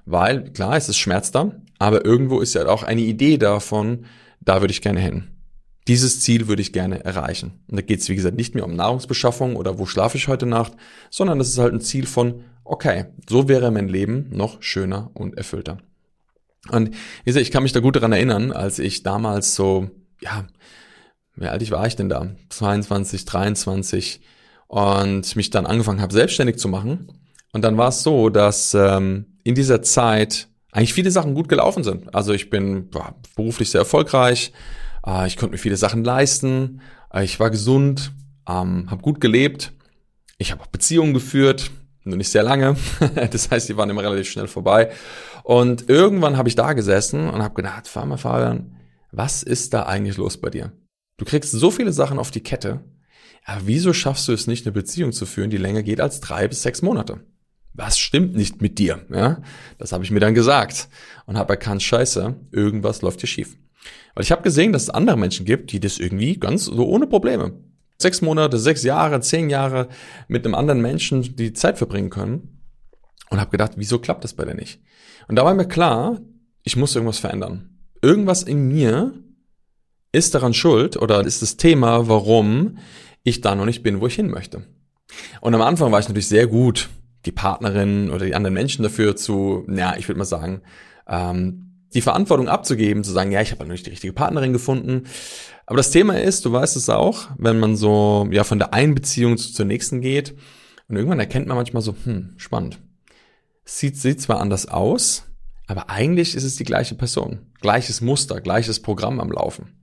weil 0.06 0.50
klar, 0.50 0.76
es 0.76 0.88
ist 0.88 0.98
schmerzda, 0.98 1.52
aber 1.78 2.04
irgendwo 2.04 2.40
ist 2.40 2.54
ja 2.54 2.66
auch 2.66 2.82
eine 2.82 3.02
Idee 3.02 3.38
davon, 3.38 4.06
da 4.40 4.60
würde 4.60 4.72
ich 4.72 4.82
gerne 4.82 5.00
hin. 5.00 5.28
Dieses 5.88 6.20
Ziel 6.20 6.46
würde 6.48 6.62
ich 6.62 6.72
gerne 6.72 7.04
erreichen. 7.04 7.60
Und 7.68 7.76
da 7.78 7.82
geht 7.82 8.00
es, 8.00 8.08
wie 8.08 8.14
gesagt, 8.14 8.36
nicht 8.36 8.54
mehr 8.54 8.64
um 8.64 8.76
Nahrungsbeschaffung 8.76 9.56
oder 9.56 9.78
wo 9.78 9.86
schlafe 9.86 10.16
ich 10.16 10.28
heute 10.28 10.46
Nacht, 10.46 10.72
sondern 11.10 11.38
das 11.38 11.48
ist 11.48 11.58
halt 11.58 11.72
ein 11.72 11.80
Ziel 11.80 12.06
von, 12.06 12.44
okay, 12.64 13.06
so 13.28 13.48
wäre 13.48 13.70
mein 13.70 13.88
Leben 13.88 14.28
noch 14.30 14.62
schöner 14.62 15.10
und 15.14 15.36
erfüllter. 15.36 15.78
Und 16.68 16.90
wie 16.90 17.24
gesagt, 17.24 17.42
ich 17.42 17.50
kann 17.50 17.62
mich 17.62 17.72
da 17.72 17.80
gut 17.80 17.96
daran 17.96 18.12
erinnern, 18.12 18.52
als 18.52 18.78
ich 18.78 19.02
damals 19.02 19.54
so, 19.54 19.90
ja, 20.20 20.46
wie 21.36 21.46
alt 21.46 21.62
ich 21.62 21.70
war 21.70 21.86
ich 21.86 21.96
denn 21.96 22.08
da? 22.08 22.28
22, 22.50 23.24
23 23.24 24.20
und 24.68 25.34
mich 25.36 25.50
dann 25.50 25.66
angefangen 25.66 26.00
habe, 26.00 26.12
selbstständig 26.12 26.58
zu 26.58 26.68
machen. 26.68 27.08
Und 27.52 27.62
dann 27.62 27.76
war 27.76 27.88
es 27.88 28.02
so, 28.02 28.28
dass 28.28 28.74
ähm, 28.74 29.38
in 29.42 29.54
dieser 29.54 29.82
Zeit 29.82 30.48
eigentlich 30.70 30.94
viele 30.94 31.10
Sachen 31.10 31.34
gut 31.34 31.48
gelaufen 31.48 31.82
sind. 31.82 32.14
Also 32.14 32.32
ich 32.32 32.50
bin 32.50 32.90
boah, 32.90 33.14
beruflich 33.34 33.70
sehr 33.70 33.80
erfolgreich, 33.80 34.52
äh, 35.06 35.26
ich 35.26 35.36
konnte 35.36 35.52
mir 35.52 35.58
viele 35.58 35.76
Sachen 35.76 36.04
leisten. 36.04 36.80
Äh, 37.12 37.24
ich 37.24 37.40
war 37.40 37.50
gesund, 37.50 38.12
ähm, 38.48 38.90
habe 38.90 39.02
gut 39.02 39.20
gelebt. 39.20 39.72
Ich 40.38 40.52
habe 40.52 40.62
auch 40.62 40.68
Beziehungen 40.68 41.14
geführt, 41.14 41.70
nur 42.04 42.16
nicht 42.16 42.30
sehr 42.30 42.42
lange. 42.42 42.76
das 43.30 43.50
heißt, 43.50 43.68
die 43.68 43.76
waren 43.76 43.90
immer 43.90 44.02
relativ 44.02 44.30
schnell 44.30 44.48
vorbei. 44.48 44.90
Und 45.42 45.88
irgendwann 45.88 46.36
habe 46.36 46.48
ich 46.48 46.54
da 46.54 46.72
gesessen 46.72 47.28
und 47.28 47.42
habe 47.42 47.54
gedacht, 47.54 47.88
fahr 47.88 48.06
mal 48.06 48.16
Fabian, 48.16 48.76
was 49.12 49.42
ist 49.42 49.74
da 49.74 49.84
eigentlich 49.84 50.16
los 50.16 50.38
bei 50.38 50.50
dir? 50.50 50.72
Du 51.16 51.24
kriegst 51.24 51.52
so 51.52 51.70
viele 51.70 51.92
Sachen 51.92 52.18
auf 52.18 52.30
die 52.30 52.42
Kette. 52.42 52.84
Aber 53.44 53.62
wieso 53.66 53.92
schaffst 53.92 54.28
du 54.28 54.32
es 54.32 54.46
nicht, 54.46 54.66
eine 54.66 54.72
Beziehung 54.72 55.12
zu 55.12 55.26
führen, 55.26 55.50
die 55.50 55.56
länger 55.56 55.82
geht 55.82 56.00
als 56.00 56.20
drei 56.20 56.46
bis 56.46 56.62
sechs 56.62 56.82
Monate? 56.82 57.20
Was 57.72 57.98
stimmt 57.98 58.34
nicht 58.34 58.60
mit 58.60 58.78
dir? 58.78 59.04
Ja, 59.10 59.42
das 59.78 59.92
habe 59.92 60.04
ich 60.04 60.10
mir 60.10 60.20
dann 60.20 60.34
gesagt 60.34 60.88
und 61.26 61.38
habe 61.38 61.54
erkannt, 61.54 61.82
scheiße, 61.82 62.36
irgendwas 62.52 63.02
läuft 63.02 63.20
hier 63.20 63.28
schief. 63.28 63.56
Weil 64.14 64.24
ich 64.24 64.32
habe 64.32 64.42
gesehen, 64.42 64.72
dass 64.72 64.84
es 64.84 64.90
andere 64.90 65.16
Menschen 65.16 65.46
gibt, 65.46 65.72
die 65.72 65.80
das 65.80 65.98
irgendwie 65.98 66.38
ganz 66.38 66.64
so 66.64 66.86
ohne 66.86 67.06
Probleme. 67.06 67.52
Sechs 67.98 68.22
Monate, 68.22 68.58
sechs 68.58 68.82
Jahre, 68.82 69.20
zehn 69.20 69.50
Jahre 69.50 69.88
mit 70.28 70.44
einem 70.44 70.54
anderen 70.54 70.80
Menschen 70.80 71.36
die 71.36 71.52
Zeit 71.52 71.78
verbringen 71.78 72.10
können. 72.10 72.60
Und 73.30 73.38
habe 73.38 73.50
gedacht, 73.50 73.72
wieso 73.76 73.98
klappt 73.98 74.24
das 74.24 74.34
bei 74.34 74.44
dir 74.44 74.54
nicht? 74.54 74.80
Und 75.28 75.36
da 75.36 75.44
war 75.44 75.54
mir 75.54 75.68
klar, 75.68 76.20
ich 76.64 76.76
muss 76.76 76.96
irgendwas 76.96 77.18
verändern. 77.18 77.78
Irgendwas 78.02 78.42
in 78.42 78.66
mir 78.66 79.12
ist 80.12 80.34
daran 80.34 80.54
schuld 80.54 80.96
oder 80.96 81.24
ist 81.24 81.42
das 81.42 81.56
Thema, 81.56 82.08
warum 82.08 82.78
ich 83.22 83.40
da 83.40 83.54
noch 83.54 83.66
nicht 83.66 83.82
bin, 83.82 84.00
wo 84.00 84.06
ich 84.06 84.14
hin 84.14 84.30
möchte. 84.30 84.64
Und 85.40 85.54
am 85.54 85.62
Anfang 85.62 85.92
war 85.92 86.00
ich 86.00 86.08
natürlich 86.08 86.28
sehr 86.28 86.46
gut, 86.46 86.88
die 87.26 87.32
Partnerin 87.32 88.10
oder 88.10 88.24
die 88.24 88.34
anderen 88.34 88.54
Menschen 88.54 88.82
dafür 88.82 89.14
zu, 89.14 89.66
ja, 89.68 89.96
ich 89.96 90.08
würde 90.08 90.18
mal 90.18 90.24
sagen, 90.24 90.62
ähm, 91.06 91.69
die 91.94 92.00
Verantwortung 92.00 92.48
abzugeben, 92.48 93.04
zu 93.04 93.12
sagen, 93.12 93.32
ja, 93.32 93.40
ich 93.40 93.50
habe 93.50 93.64
noch 93.64 93.72
nicht 93.72 93.86
die 93.86 93.90
richtige 93.90 94.12
Partnerin 94.12 94.52
gefunden. 94.52 95.04
Aber 95.66 95.76
das 95.76 95.90
Thema 95.90 96.20
ist, 96.20 96.44
du 96.44 96.52
weißt 96.52 96.76
es 96.76 96.88
auch, 96.88 97.28
wenn 97.38 97.58
man 97.58 97.76
so 97.76 98.28
ja 98.30 98.44
von 98.44 98.58
der 98.58 98.74
einen 98.74 98.94
Beziehung 98.94 99.36
zu, 99.38 99.52
zur 99.52 99.66
nächsten 99.66 100.00
geht 100.00 100.34
und 100.88 100.96
irgendwann 100.96 101.20
erkennt 101.20 101.46
man 101.46 101.56
manchmal 101.56 101.82
so, 101.82 101.94
hm, 102.04 102.34
spannend. 102.36 102.80
Sieht, 103.64 103.96
sieht 103.96 104.20
zwar 104.20 104.40
anders 104.40 104.66
aus, 104.66 105.24
aber 105.66 105.90
eigentlich 105.90 106.34
ist 106.34 106.44
es 106.44 106.56
die 106.56 106.64
gleiche 106.64 106.96
Person. 106.96 107.46
Gleiches 107.60 108.00
Muster, 108.00 108.40
gleiches 108.40 108.80
Programm 108.80 109.20
am 109.20 109.30
Laufen. 109.30 109.76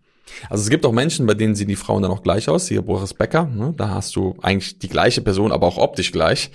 Also 0.49 0.63
es 0.63 0.69
gibt 0.69 0.85
auch 0.85 0.91
Menschen, 0.91 1.25
bei 1.25 1.33
denen 1.33 1.55
sehen 1.55 1.69
die 1.69 1.75
Frauen 1.75 2.01
dann 2.01 2.11
auch 2.11 2.23
gleich 2.23 2.49
aus. 2.49 2.67
Hier 2.67 2.81
Boris 2.81 3.13
Becker, 3.13 3.45
ne? 3.45 3.73
da 3.77 3.89
hast 3.89 4.15
du 4.15 4.35
eigentlich 4.41 4.79
die 4.79 4.89
gleiche 4.89 5.21
Person, 5.21 5.51
aber 5.51 5.67
auch 5.67 5.77
optisch 5.77 6.11
gleich. 6.11 6.51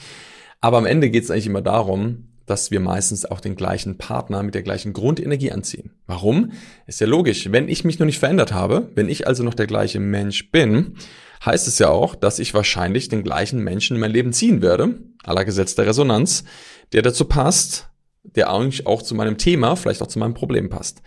Aber 0.61 0.79
am 0.79 0.87
Ende 0.87 1.11
geht 1.11 1.25
es 1.25 1.31
eigentlich 1.31 1.47
immer 1.47 1.63
darum, 1.63 2.32
dass 2.47 2.71
wir 2.71 2.81
meistens 2.81 3.25
auch 3.25 3.41
den 3.41 3.57
gleichen 3.57 3.99
Partner 3.99 4.43
mit 4.43 4.55
der 4.55 4.63
gleichen 4.63 4.93
Grundenergie 4.93 5.53
anziehen. 5.53 5.93
Warum? 6.07 6.53
Ist 6.87 7.01
ja 7.01 7.07
logisch. 7.07 7.51
Wenn 7.51 7.69
ich 7.69 7.85
mich 7.85 7.99
noch 7.99 8.07
nicht 8.07 8.19
verändert 8.19 8.53
habe, 8.53 8.91
wenn 8.95 9.09
ich 9.09 9.27
also 9.27 9.43
noch 9.43 9.55
der 9.55 9.67
gleiche 9.67 10.01
Mensch 10.01 10.51
bin, 10.51 10.97
heißt 11.45 11.67
es 11.67 11.79
ja 11.79 11.89
auch, 11.89 12.15
dass 12.15 12.39
ich 12.39 12.55
wahrscheinlich 12.55 13.09
den 13.09 13.23
gleichen 13.23 13.61
Menschen 13.61 13.97
in 13.97 14.01
mein 14.01 14.11
Leben 14.11 14.33
ziehen 14.33 14.63
werde, 14.63 14.99
aller 15.25 15.45
Gesetz 15.45 15.75
der 15.75 15.87
Resonanz, 15.87 16.45
der 16.93 17.03
dazu 17.03 17.25
passt, 17.25 17.89
der 18.23 18.51
eigentlich 18.51 18.87
auch 18.87 19.03
zu 19.03 19.15
meinem 19.15 19.39
Thema, 19.39 19.77
vielleicht 19.77 20.03
auch 20.03 20.07
zu 20.07 20.19
meinem 20.19 20.35
Problem 20.35 20.69
passt. 20.69 21.03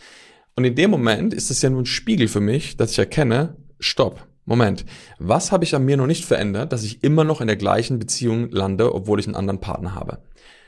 Und 0.55 0.65
in 0.65 0.75
dem 0.75 0.91
Moment 0.91 1.33
ist 1.33 1.51
es 1.51 1.61
ja 1.61 1.69
nur 1.69 1.81
ein 1.81 1.85
Spiegel 1.85 2.27
für 2.27 2.39
mich, 2.39 2.77
dass 2.77 2.91
ich 2.91 2.99
erkenne, 2.99 3.55
stopp, 3.79 4.25
Moment, 4.45 4.85
was 5.17 5.51
habe 5.51 5.63
ich 5.63 5.73
an 5.73 5.85
mir 5.85 5.97
noch 5.97 6.05
nicht 6.05 6.23
verändert, 6.23 6.71
dass 6.71 6.83
ich 6.83 7.03
immer 7.03 7.23
noch 7.23 7.41
in 7.41 7.47
der 7.47 7.55
gleichen 7.55 7.97
Beziehung 7.97 8.51
lande, 8.51 8.93
obwohl 8.93 9.19
ich 9.19 9.25
einen 9.25 9.35
anderen 9.35 9.59
Partner 9.59 9.95
habe? 9.95 10.19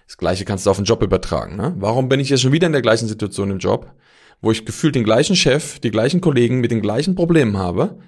Das 0.07 0.17
gleiche 0.17 0.45
kannst 0.45 0.65
du 0.65 0.71
auf 0.71 0.77
den 0.77 0.85
Job 0.85 1.03
übertragen. 1.03 1.57
Ne? 1.57 1.75
Warum 1.77 2.09
bin 2.09 2.19
ich 2.19 2.29
jetzt 2.29 2.41
schon 2.41 2.53
wieder 2.53 2.67
in 2.67 2.73
der 2.73 2.81
gleichen 2.81 3.07
Situation 3.07 3.51
im 3.51 3.59
Job, 3.59 3.93
wo 4.41 4.51
ich 4.51 4.65
gefühlt 4.65 4.95
den 4.95 5.03
gleichen 5.03 5.35
Chef, 5.35 5.79
die 5.79 5.91
gleichen 5.91 6.21
Kollegen 6.21 6.59
mit 6.61 6.71
den 6.71 6.81
gleichen 6.81 7.15
Problemen 7.15 7.57
habe 7.57 7.99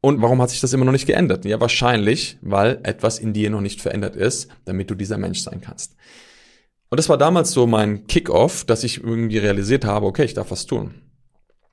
Und 0.00 0.22
warum 0.22 0.40
hat 0.42 0.50
sich 0.50 0.60
das 0.60 0.72
immer 0.72 0.84
noch 0.84 0.92
nicht 0.92 1.06
geändert? 1.06 1.44
Ja, 1.44 1.60
wahrscheinlich, 1.60 2.38
weil 2.40 2.80
etwas 2.82 3.18
in 3.18 3.32
dir 3.32 3.50
noch 3.50 3.60
nicht 3.60 3.80
verändert 3.80 4.16
ist, 4.16 4.48
damit 4.64 4.90
du 4.90 4.94
dieser 4.94 5.18
Mensch 5.18 5.40
sein 5.40 5.60
kannst. 5.60 5.96
Und 6.90 6.98
das 6.98 7.08
war 7.08 7.18
damals 7.18 7.50
so 7.50 7.66
mein 7.66 8.06
Kickoff, 8.06 8.64
dass 8.64 8.84
ich 8.84 9.02
irgendwie 9.02 9.38
realisiert 9.38 9.84
habe, 9.84 10.06
okay, 10.06 10.24
ich 10.24 10.34
darf 10.34 10.50
was 10.50 10.66
tun. 10.66 11.07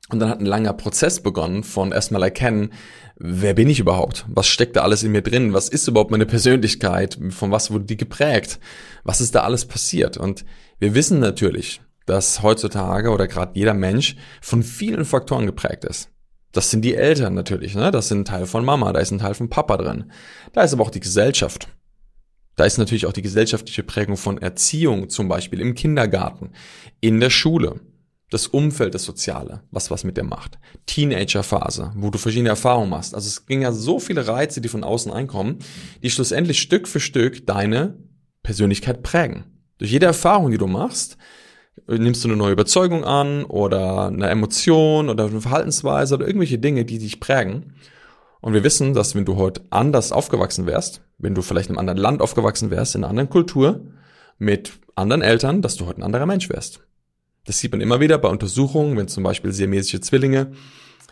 Und 0.10 0.20
dann 0.20 0.30
hat 0.30 0.40
ein 0.40 0.46
langer 0.46 0.74
Prozess 0.74 1.22
begonnen 1.22 1.64
von 1.64 1.92
erstmal 1.92 2.22
erkennen, 2.22 2.72
wer 3.16 3.56
bin 3.56 3.70
ich 3.70 3.80
überhaupt? 3.80 4.26
Was 4.28 4.48
steckt 4.48 4.76
da 4.76 4.82
alles 4.84 5.02
in 5.02 5.12
mir 5.12 5.24
drin? 5.24 5.54
Was 5.54 5.68
ist 5.68 5.88
überhaupt 5.88 6.12
meine 6.12 6.28
Persönlichkeit? 6.28 7.18
Von 7.30 7.52
was 7.52 7.72
wurde 7.72 7.86
die 7.86 7.98
geprägt? 7.98 8.60
Was 9.04 9.20
ist 9.20 9.34
da 9.34 9.42
alles 9.42 9.66
passiert? 9.66 10.18
Und 10.18 10.46
wir 10.78 10.94
wissen 10.94 11.20
natürlich, 11.20 11.82
dass 12.06 12.44
heutzutage 12.44 13.10
oder 13.10 13.28
gerade 13.28 13.54
jeder 13.56 13.74
Mensch 13.74 14.16
von 14.42 14.62
vielen 14.62 15.06
Faktoren 15.06 15.48
geprägt 15.48 15.86
ist. 15.86 16.10
Das 16.52 16.70
sind 16.70 16.84
die 16.84 16.96
Eltern 16.96 17.34
natürlich, 17.34 17.76
ne? 17.76 17.92
Das 17.92 18.08
sind 18.08 18.20
ein 18.20 18.26
Teil 18.26 18.46
von 18.46 18.64
Mama, 18.64 18.94
da 18.94 19.00
ist 19.00 19.12
ein 19.12 19.20
Teil 19.20 19.34
von 19.34 19.50
Papa 19.50 19.76
drin. 19.76 20.12
Da 20.54 20.62
ist 20.62 20.72
aber 20.72 20.84
auch 20.84 20.92
die 20.92 21.02
Gesellschaft. 21.02 21.68
Da 22.56 22.64
ist 22.64 22.78
natürlich 22.78 23.08
auch 23.08 23.14
die 23.14 23.24
gesellschaftliche 23.24 23.84
Prägung 23.84 24.16
von 24.16 24.38
Erziehung, 24.38 25.10
zum 25.10 25.28
Beispiel 25.28 25.60
im 25.60 25.76
Kindergarten, 25.76 26.52
in 27.02 27.20
der 27.20 27.30
Schule, 27.30 27.82
das 28.36 28.48
Umfeld, 28.48 28.94
das 28.94 29.06
Soziale, 29.06 29.62
was 29.72 29.90
was 29.90 30.04
mit 30.04 30.18
dir 30.18 30.24
macht. 30.24 30.60
Teenagerphase, 30.86 31.94
wo 31.96 32.10
du 32.10 32.18
verschiedene 32.18 32.50
Erfahrungen 32.50 32.90
machst. 32.90 33.16
Also 33.16 33.28
es 33.28 33.46
ging 33.46 33.62
ja 33.62 33.72
so 33.72 33.98
viele 34.00 34.28
Reize, 34.28 34.60
die 34.60 34.68
von 34.68 34.84
außen 34.84 35.12
einkommen, 35.12 35.60
die 36.04 36.10
schlussendlich 36.10 36.60
Stück 36.60 36.88
für 36.88 37.00
Stück 37.00 37.48
deine 37.48 37.98
Persönlichkeit 38.44 39.04
prägen. 39.04 39.46
Durch 39.78 39.92
jede 39.92 40.06
Erfahrung, 40.06 40.52
die 40.52 40.58
du 40.58 40.68
machst, 40.68 41.18
nimmst 41.88 42.26
du 42.26 42.28
eine 42.28 42.36
neue 42.38 42.52
Überzeugung 42.52 43.06
an 43.06 43.46
oder 43.46 44.08
eine 44.08 44.28
Emotion 44.28 45.10
oder 45.10 45.28
eine 45.28 45.40
Verhaltensweise 45.40 46.16
oder 46.16 46.28
irgendwelche 46.28 46.60
Dinge, 46.60 46.84
die 46.84 47.00
dich 47.00 47.22
prägen. 47.22 47.74
Und 48.42 48.54
wir 48.54 48.64
wissen, 48.66 48.94
dass 48.94 49.16
wenn 49.16 49.26
du 49.26 49.38
heute 49.38 49.62
anders 49.70 50.12
aufgewachsen 50.12 50.66
wärst, 50.66 51.02
wenn 51.18 51.36
du 51.36 51.42
vielleicht 51.42 51.70
in 51.70 51.76
einem 51.78 51.88
anderen 51.88 52.00
Land 52.00 52.22
aufgewachsen 52.22 52.70
wärst, 52.70 52.96
in 52.96 53.04
einer 53.04 53.10
anderen 53.10 53.30
Kultur, 53.30 53.82
mit 54.38 54.74
anderen 54.96 55.22
Eltern, 55.22 55.62
dass 55.62 55.78
du 55.78 55.86
heute 55.86 56.02
ein 56.02 56.04
anderer 56.04 56.26
Mensch 56.26 56.50
wärst. 56.50 56.82
Das 57.46 57.60
sieht 57.60 57.72
man 57.72 57.82
immer 57.82 58.00
wieder 58.00 58.18
bei 58.18 58.28
Untersuchungen, 58.28 58.98
wenn 58.98 59.08
zum 59.08 59.24
Beispiel 59.24 59.54
siamesische 59.54 60.02
Zwillinge, 60.02 60.52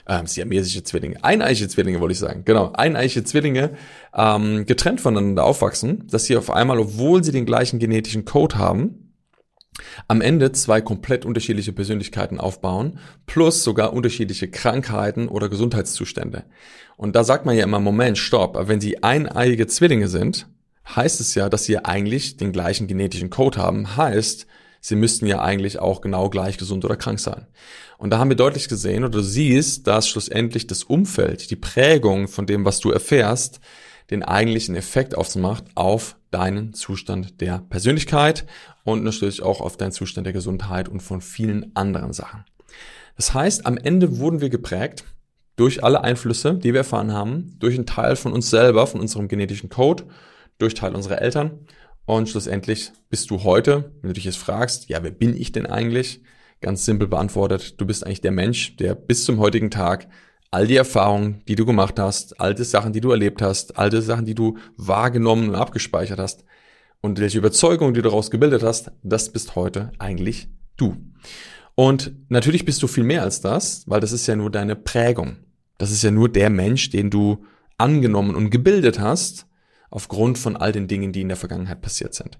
äh, 0.05 0.25
siamesische 0.25 0.83
Zwillinge, 0.83 1.23
eineiche 1.23 1.67
Zwillinge 1.67 1.99
wollte 1.99 2.13
ich 2.13 2.19
sagen, 2.19 2.43
genau, 2.43 2.71
eineiche 2.73 3.23
Zwillinge 3.23 3.71
ähm, 4.15 4.65
getrennt 4.65 4.99
voneinander 4.99 5.45
aufwachsen, 5.45 6.07
dass 6.09 6.25
sie 6.25 6.35
auf 6.35 6.49
einmal, 6.49 6.79
obwohl 6.79 7.23
sie 7.23 7.31
den 7.31 7.45
gleichen 7.45 7.79
genetischen 7.79 8.25
Code 8.25 8.57
haben, 8.57 9.03
am 10.07 10.21
Ende 10.21 10.51
zwei 10.51 10.81
komplett 10.81 11.25
unterschiedliche 11.25 11.73
Persönlichkeiten 11.73 12.39
aufbauen, 12.39 12.99
plus 13.25 13.63
sogar 13.63 13.93
unterschiedliche 13.93 14.49
Krankheiten 14.49 15.27
oder 15.27 15.49
Gesundheitszustände. 15.49 16.45
Und 16.95 17.15
da 17.15 17.23
sagt 17.23 17.45
man 17.45 17.55
ja 17.55 17.63
immer, 17.63 17.79
Moment, 17.79 18.17
stopp, 18.17 18.57
wenn 18.67 18.81
sie 18.81 19.01
eineiige 19.01 19.67
Zwillinge 19.67 20.07
sind, 20.07 20.47
heißt 20.95 21.19
es 21.19 21.33
ja, 21.35 21.49
dass 21.49 21.65
sie 21.65 21.77
eigentlich 21.79 22.37
den 22.37 22.51
gleichen 22.51 22.87
genetischen 22.87 23.29
Code 23.29 23.57
haben, 23.57 23.97
heißt, 23.97 24.45
sie 24.83 24.97
müssten 24.97 25.25
ja 25.25 25.41
eigentlich 25.41 25.79
auch 25.79 26.01
genau 26.01 26.29
gleich 26.29 26.57
gesund 26.57 26.83
oder 26.83 26.97
krank 26.97 27.19
sein. 27.19 27.47
Und 27.97 28.09
da 28.09 28.19
haben 28.19 28.29
wir 28.29 28.35
deutlich 28.35 28.67
gesehen, 28.67 29.05
oder 29.05 29.13
du 29.13 29.21
siehst, 29.21 29.87
dass 29.87 30.09
schlussendlich 30.09 30.67
das 30.67 30.83
Umfeld, 30.83 31.49
die 31.49 31.55
Prägung 31.55 32.27
von 32.27 32.45
dem, 32.45 32.65
was 32.65 32.81
du 32.81 32.91
erfährst, 32.91 33.61
den 34.11 34.23
eigentlichen 34.23 34.75
Effekt 34.75 35.15
aufmacht 35.15 35.63
auf 35.75 36.17
deinen 36.31 36.73
Zustand 36.73 37.39
der 37.39 37.59
Persönlichkeit 37.69 38.45
und 38.83 39.03
natürlich 39.03 39.41
auch 39.41 39.61
auf 39.61 39.77
deinen 39.77 39.93
Zustand 39.93 40.27
der 40.27 40.33
Gesundheit 40.33 40.89
und 40.89 40.99
von 40.99 41.21
vielen 41.21 41.73
anderen 41.75 42.11
Sachen. 42.11 42.43
Das 43.15 43.33
heißt, 43.33 43.65
am 43.65 43.77
Ende 43.77 44.17
wurden 44.17 44.41
wir 44.41 44.49
geprägt 44.49 45.05
durch 45.55 45.81
alle 45.81 46.03
Einflüsse, 46.03 46.55
die 46.55 46.73
wir 46.73 46.79
erfahren 46.79 47.13
haben, 47.13 47.55
durch 47.59 47.75
einen 47.75 47.85
Teil 47.85 48.17
von 48.17 48.33
uns 48.33 48.49
selber, 48.49 48.85
von 48.85 48.99
unserem 48.99 49.29
genetischen 49.29 49.69
Code, 49.69 50.03
durch 50.57 50.73
Teil 50.73 50.93
unserer 50.93 51.21
Eltern 51.21 51.59
und 52.05 52.29
schlussendlich 52.29 52.91
bist 53.09 53.29
du 53.29 53.43
heute, 53.43 53.91
wenn 54.01 54.09
du 54.09 54.13
dich 54.13 54.25
jetzt 54.25 54.37
fragst, 54.37 54.89
ja, 54.89 55.03
wer 55.03 55.11
bin 55.11 55.35
ich 55.35 55.51
denn 55.51 55.65
eigentlich? 55.65 56.21
Ganz 56.61 56.85
simpel 56.85 57.07
beantwortet, 57.07 57.79
du 57.79 57.85
bist 57.85 58.05
eigentlich 58.05 58.21
der 58.21 58.31
Mensch, 58.31 58.75
der 58.77 58.95
bis 58.95 59.25
zum 59.25 59.39
heutigen 59.39 59.69
Tag 59.71 60.07
all 60.51 60.67
die 60.67 60.75
Erfahrungen, 60.75 61.41
die 61.47 61.55
du 61.55 61.65
gemacht 61.65 61.99
hast, 61.99 62.39
all 62.39 62.53
die 62.53 62.63
Sachen, 62.63 62.93
die 62.93 63.01
du 63.01 63.11
erlebt 63.11 63.41
hast, 63.41 63.77
all 63.77 63.89
die 63.89 64.01
Sachen, 64.01 64.25
die 64.25 64.35
du 64.35 64.57
wahrgenommen 64.77 65.49
und 65.49 65.55
abgespeichert 65.55 66.19
hast 66.19 66.45
und 67.01 67.19
welche 67.19 67.39
Überzeugung, 67.39 67.93
die 67.93 68.01
du 68.01 68.09
daraus 68.09 68.31
gebildet 68.31 68.63
hast, 68.63 68.91
das 69.01 69.31
bist 69.31 69.55
heute 69.55 69.91
eigentlich 69.99 70.47
du. 70.77 70.95
Und 71.75 72.13
natürlich 72.29 72.65
bist 72.65 72.83
du 72.83 72.87
viel 72.87 73.03
mehr 73.03 73.23
als 73.23 73.41
das, 73.41 73.83
weil 73.87 73.99
das 73.99 74.11
ist 74.11 74.27
ja 74.27 74.35
nur 74.35 74.51
deine 74.51 74.75
Prägung. 74.75 75.37
Das 75.77 75.91
ist 75.91 76.03
ja 76.03 76.11
nur 76.11 76.29
der 76.29 76.49
Mensch, 76.49 76.91
den 76.91 77.09
du 77.09 77.43
angenommen 77.77 78.35
und 78.35 78.51
gebildet 78.51 78.99
hast 78.99 79.47
aufgrund 79.93 80.39
von 80.39 80.57
all 80.57 80.71
den 80.71 80.87
Dingen, 80.87 81.11
die 81.11 81.21
in 81.21 81.27
der 81.27 81.37
Vergangenheit 81.37 81.81
passiert 81.81 82.15
sind. 82.15 82.39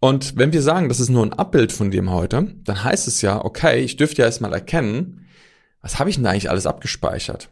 Und 0.00 0.36
wenn 0.36 0.52
wir 0.52 0.60
sagen, 0.60 0.88
das 0.88 0.98
ist 0.98 1.08
nur 1.08 1.24
ein 1.24 1.32
Abbild 1.32 1.70
von 1.70 1.92
dem 1.92 2.10
heute, 2.10 2.56
dann 2.64 2.82
heißt 2.82 3.06
es 3.06 3.22
ja, 3.22 3.44
okay, 3.44 3.78
ich 3.78 3.96
dürfte 3.96 4.22
ja 4.22 4.26
erstmal 4.26 4.52
erkennen, 4.52 5.26
was 5.80 6.00
habe 6.00 6.10
ich 6.10 6.16
denn 6.16 6.26
eigentlich 6.26 6.50
alles 6.50 6.66
abgespeichert? 6.66 7.48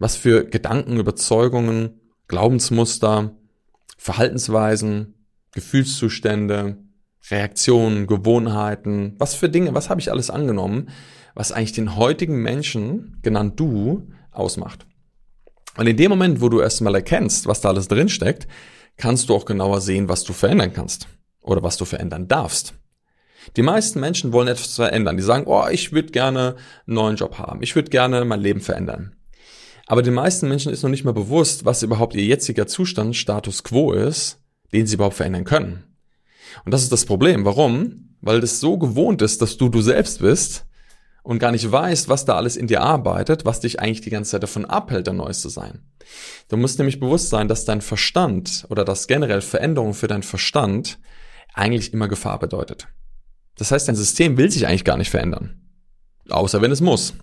Was 0.00 0.16
für 0.16 0.44
Gedanken, 0.44 0.98
Überzeugungen, 0.98 2.00
Glaubensmuster, 2.26 3.36
Verhaltensweisen, 3.96 5.14
Gefühlszustände, 5.52 6.78
Reaktionen, 7.30 8.08
Gewohnheiten, 8.08 9.14
was 9.18 9.36
für 9.36 9.48
Dinge, 9.48 9.74
was 9.74 9.90
habe 9.90 10.00
ich 10.00 10.10
alles 10.10 10.28
angenommen, 10.28 10.88
was 11.36 11.52
eigentlich 11.52 11.72
den 11.72 11.94
heutigen 11.94 12.42
Menschen, 12.42 13.18
genannt 13.22 13.60
du, 13.60 14.08
ausmacht. 14.32 14.86
Und 15.76 15.86
in 15.86 15.96
dem 15.96 16.10
Moment, 16.10 16.40
wo 16.40 16.48
du 16.48 16.60
erstmal 16.60 16.94
erkennst, 16.94 17.46
was 17.46 17.60
da 17.60 17.70
alles 17.70 17.88
drin 17.88 18.08
steckt, 18.08 18.46
kannst 18.96 19.28
du 19.28 19.34
auch 19.34 19.44
genauer 19.44 19.80
sehen, 19.80 20.08
was 20.08 20.24
du 20.24 20.32
verändern 20.32 20.72
kannst 20.72 21.08
oder 21.40 21.62
was 21.62 21.76
du 21.76 21.84
verändern 21.84 22.28
darfst. 22.28 22.74
Die 23.56 23.62
meisten 23.62 24.00
Menschen 24.00 24.32
wollen 24.32 24.48
etwas 24.48 24.74
verändern. 24.74 25.16
Die 25.16 25.22
sagen, 25.22 25.44
oh, 25.46 25.66
ich 25.70 25.92
würde 25.92 26.12
gerne 26.12 26.56
einen 26.86 26.94
neuen 26.94 27.16
Job 27.16 27.38
haben. 27.38 27.62
Ich 27.62 27.74
würde 27.74 27.90
gerne 27.90 28.24
mein 28.24 28.40
Leben 28.40 28.60
verändern. 28.60 29.16
Aber 29.86 30.02
den 30.02 30.14
meisten 30.14 30.48
Menschen 30.48 30.72
ist 30.72 30.82
noch 30.82 30.90
nicht 30.90 31.04
mal 31.04 31.12
bewusst, 31.12 31.64
was 31.64 31.82
überhaupt 31.82 32.14
ihr 32.14 32.24
jetziger 32.24 32.66
Zustand, 32.66 33.16
Status 33.16 33.62
quo 33.64 33.92
ist, 33.92 34.38
den 34.72 34.86
sie 34.86 34.94
überhaupt 34.94 35.16
verändern 35.16 35.44
können. 35.44 35.84
Und 36.64 36.72
das 36.72 36.82
ist 36.82 36.92
das 36.92 37.04
Problem. 37.04 37.44
Warum? 37.44 38.16
Weil 38.22 38.40
das 38.40 38.60
so 38.60 38.78
gewohnt 38.78 39.20
ist, 39.20 39.42
dass 39.42 39.58
du 39.58 39.68
du 39.68 39.82
selbst 39.82 40.20
bist, 40.20 40.64
und 41.24 41.38
gar 41.38 41.52
nicht 41.52 41.72
weißt, 41.72 42.08
was 42.08 42.26
da 42.26 42.36
alles 42.36 42.56
in 42.56 42.66
dir 42.66 42.82
arbeitet, 42.82 43.46
was 43.46 43.58
dich 43.58 43.80
eigentlich 43.80 44.02
die 44.02 44.10
ganze 44.10 44.32
Zeit 44.32 44.42
davon 44.42 44.66
abhält, 44.66 45.06
der 45.06 45.14
Neues 45.14 45.40
zu 45.40 45.48
sein. 45.48 45.80
Du 46.50 46.58
musst 46.58 46.78
nämlich 46.78 47.00
bewusst 47.00 47.30
sein, 47.30 47.48
dass 47.48 47.64
dein 47.64 47.80
Verstand 47.80 48.66
oder 48.68 48.84
dass 48.84 49.08
generell 49.08 49.40
Veränderung 49.40 49.94
für 49.94 50.06
deinen 50.06 50.22
Verstand 50.22 50.98
eigentlich 51.54 51.94
immer 51.94 52.08
Gefahr 52.08 52.38
bedeutet. 52.38 52.88
Das 53.56 53.70
heißt, 53.70 53.88
dein 53.88 53.96
System 53.96 54.36
will 54.36 54.50
sich 54.50 54.66
eigentlich 54.66 54.84
gar 54.84 54.98
nicht 54.98 55.10
verändern. 55.10 55.62
Außer 56.28 56.60
wenn 56.60 56.70
es 56.70 56.82
muss. 56.82 57.14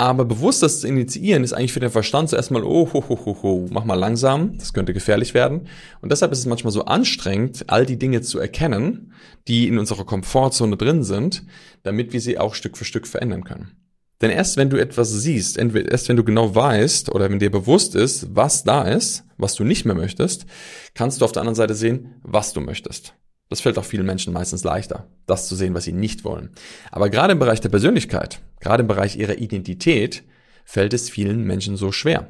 Aber 0.00 0.24
bewusst 0.24 0.62
das 0.62 0.80
zu 0.80 0.86
initiieren 0.86 1.42
ist 1.42 1.52
eigentlich 1.52 1.72
für 1.72 1.80
den 1.80 1.90
Verstand 1.90 2.30
zuerst 2.30 2.52
mal, 2.52 2.62
oh, 2.62 2.88
ho, 2.92 3.04
ho, 3.08 3.18
ho, 3.26 3.38
ho, 3.42 3.66
mach 3.70 3.84
mal 3.84 3.96
langsam, 3.96 4.56
das 4.56 4.72
könnte 4.72 4.94
gefährlich 4.94 5.34
werden. 5.34 5.66
Und 6.00 6.12
deshalb 6.12 6.30
ist 6.30 6.38
es 6.38 6.46
manchmal 6.46 6.72
so 6.72 6.84
anstrengend, 6.84 7.64
all 7.66 7.84
die 7.84 7.98
Dinge 7.98 8.22
zu 8.22 8.38
erkennen, 8.38 9.12
die 9.48 9.66
in 9.66 9.76
unserer 9.76 10.04
Komfortzone 10.04 10.76
drin 10.76 11.02
sind, 11.02 11.42
damit 11.82 12.12
wir 12.12 12.20
sie 12.20 12.38
auch 12.38 12.54
Stück 12.54 12.76
für 12.76 12.84
Stück 12.84 13.08
verändern 13.08 13.42
können. 13.42 13.72
Denn 14.20 14.30
erst 14.30 14.56
wenn 14.56 14.70
du 14.70 14.76
etwas 14.76 15.10
siehst, 15.10 15.58
entweder 15.58 15.90
erst 15.90 16.08
wenn 16.08 16.16
du 16.16 16.24
genau 16.24 16.54
weißt 16.54 17.12
oder 17.12 17.28
wenn 17.28 17.40
dir 17.40 17.50
bewusst 17.50 17.96
ist, 17.96 18.34
was 18.36 18.62
da 18.62 18.82
ist, 18.82 19.24
was 19.36 19.54
du 19.56 19.64
nicht 19.64 19.84
mehr 19.84 19.94
möchtest, 19.96 20.46
kannst 20.94 21.20
du 21.20 21.24
auf 21.24 21.32
der 21.32 21.42
anderen 21.42 21.56
Seite 21.56 21.74
sehen, 21.74 22.14
was 22.22 22.52
du 22.52 22.60
möchtest. 22.60 23.14
Das 23.48 23.60
fällt 23.62 23.78
auch 23.78 23.84
vielen 23.84 24.06
Menschen 24.06 24.32
meistens 24.32 24.62
leichter, 24.64 25.06
das 25.26 25.48
zu 25.48 25.56
sehen, 25.56 25.74
was 25.74 25.84
sie 25.84 25.92
nicht 25.92 26.24
wollen. 26.24 26.50
Aber 26.90 27.08
gerade 27.08 27.32
im 27.32 27.38
Bereich 27.38 27.60
der 27.60 27.70
Persönlichkeit, 27.70 28.40
gerade 28.60 28.82
im 28.82 28.88
Bereich 28.88 29.16
ihrer 29.16 29.38
Identität, 29.38 30.22
fällt 30.64 30.92
es 30.92 31.08
vielen 31.08 31.44
Menschen 31.44 31.76
so 31.76 31.92
schwer. 31.92 32.28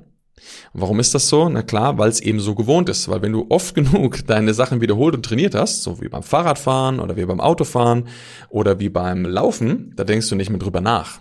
Und 0.72 0.80
warum 0.80 1.00
ist 1.00 1.14
das 1.14 1.28
so? 1.28 1.48
Na 1.48 1.62
klar, 1.62 1.98
weil 1.98 2.08
es 2.08 2.20
eben 2.20 2.38
so 2.38 2.54
gewohnt 2.54 2.88
ist. 2.88 3.08
Weil 3.08 3.22
wenn 3.22 3.32
du 3.32 3.46
oft 3.48 3.74
genug 3.74 4.26
deine 4.26 4.54
Sachen 4.54 4.80
wiederholt 4.80 5.14
und 5.14 5.24
trainiert 5.24 5.54
hast, 5.54 5.82
so 5.82 6.00
wie 6.00 6.08
beim 6.08 6.22
Fahrradfahren 6.22 7.00
oder 7.00 7.16
wie 7.16 7.24
beim 7.24 7.40
Autofahren 7.40 8.08
oder 8.48 8.78
wie 8.78 8.88
beim 8.88 9.24
Laufen, 9.24 9.92
da 9.96 10.04
denkst 10.04 10.28
du 10.28 10.36
nicht 10.36 10.50
mehr 10.50 10.60
drüber 10.60 10.80
nach. 10.80 11.20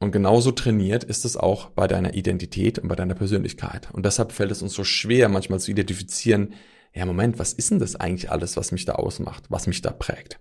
Und 0.00 0.12
genauso 0.12 0.52
trainiert 0.52 1.02
ist 1.02 1.24
es 1.24 1.36
auch 1.36 1.70
bei 1.70 1.88
deiner 1.88 2.14
Identität 2.14 2.78
und 2.78 2.88
bei 2.88 2.94
deiner 2.94 3.14
Persönlichkeit. 3.14 3.88
Und 3.92 4.06
deshalb 4.06 4.30
fällt 4.32 4.52
es 4.52 4.62
uns 4.62 4.74
so 4.74 4.84
schwer, 4.84 5.28
manchmal 5.28 5.58
zu 5.58 5.72
identifizieren, 5.72 6.54
ja, 6.94 7.06
Moment, 7.06 7.38
was 7.38 7.52
ist 7.52 7.70
denn 7.70 7.78
das 7.78 7.96
eigentlich 7.96 8.30
alles, 8.30 8.56
was 8.56 8.72
mich 8.72 8.84
da 8.84 8.92
ausmacht, 8.94 9.44
was 9.48 9.66
mich 9.66 9.82
da 9.82 9.90
prägt? 9.90 10.40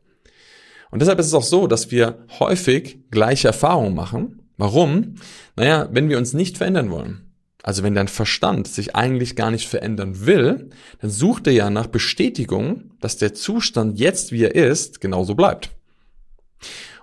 Und 0.89 1.01
deshalb 1.01 1.20
ist 1.20 1.27
es 1.27 1.34
auch 1.34 1.44
so, 1.44 1.68
dass 1.68 1.92
wir 1.92 2.25
häufig 2.39 3.00
gleiche 3.12 3.50
Erfahrungen 3.50 3.94
machen. 3.94 4.42
Warum? 4.58 5.16
Naja, 5.56 5.89
wenn 5.92 6.10
wir 6.10 6.18
uns 6.18 6.34
nicht 6.34 6.58
verändern 6.58 6.89
wollen, 6.89 7.27
also 7.63 7.84
wenn 7.84 7.96
dein 7.96 8.08
Verstand 8.08 8.68
sich 8.68 8.96
eigentlich 8.96 9.36
gar 9.36 9.51
nicht 9.51 9.68
verändern 9.68 10.25
will, 10.25 10.70
dann 11.01 11.10
sucht 11.10 11.48
er 11.48 11.54
ja 11.54 11.70
nach 11.70 11.88
Bestätigung, 11.88 12.92
dass 13.01 13.18
der 13.18 13.34
Zustand 13.34 14.00
jetzt, 14.00 14.32
wie 14.32 14.44
er 14.44 14.56
ist, 14.56 15.01
genauso 15.01 15.36
bleibt. 15.36 15.72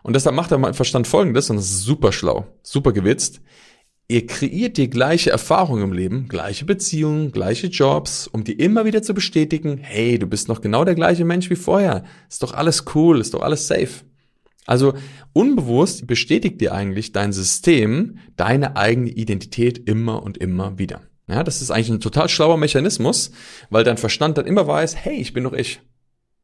Und 0.02 0.14
deshalb 0.16 0.34
macht 0.34 0.52
er 0.52 0.58
mein 0.58 0.74
Verstand 0.74 1.06
folgendes, 1.06 1.50
und 1.50 1.56
das 1.56 1.66
ist 1.66 1.82
super 1.82 2.12
schlau, 2.12 2.46
super 2.62 2.92
gewitzt. 2.92 3.40
Ihr 4.08 4.26
kreiert 4.26 4.76
die 4.76 4.90
gleiche 4.90 5.30
Erfahrung 5.30 5.82
im 5.82 5.92
Leben, 5.92 6.28
gleiche 6.28 6.64
Beziehungen, 6.64 7.32
gleiche 7.32 7.68
Jobs, 7.68 8.26
um 8.26 8.44
dir 8.44 8.58
immer 8.58 8.84
wieder 8.84 9.02
zu 9.02 9.14
bestätigen, 9.14 9.78
hey, 9.78 10.18
du 10.18 10.26
bist 10.26 10.48
noch 10.48 10.60
genau 10.60 10.84
der 10.84 10.94
gleiche 10.94 11.24
Mensch 11.24 11.50
wie 11.50 11.56
vorher. 11.56 12.04
Ist 12.28 12.42
doch 12.42 12.52
alles 12.54 12.84
cool, 12.94 13.20
ist 13.20 13.34
doch 13.34 13.42
alles 13.42 13.66
safe. 13.66 14.04
Also 14.66 14.94
unbewusst 15.32 16.06
bestätigt 16.06 16.60
dir 16.60 16.72
eigentlich 16.72 17.12
dein 17.12 17.32
System 17.32 18.18
deine 18.36 18.76
eigene 18.76 19.10
Identität 19.10 19.88
immer 19.88 20.22
und 20.22 20.38
immer 20.38 20.78
wieder. 20.78 21.02
Ja, 21.26 21.42
das 21.42 21.62
ist 21.62 21.70
eigentlich 21.70 21.90
ein 21.90 22.00
total 22.00 22.28
schlauer 22.28 22.56
Mechanismus, 22.56 23.30
weil 23.70 23.84
dein 23.84 23.96
Verstand 23.96 24.36
dann 24.38 24.46
immer 24.46 24.66
weiß, 24.66 24.96
hey, 24.96 25.16
ich 25.16 25.32
bin 25.32 25.44
doch 25.44 25.54
ich. 25.54 25.80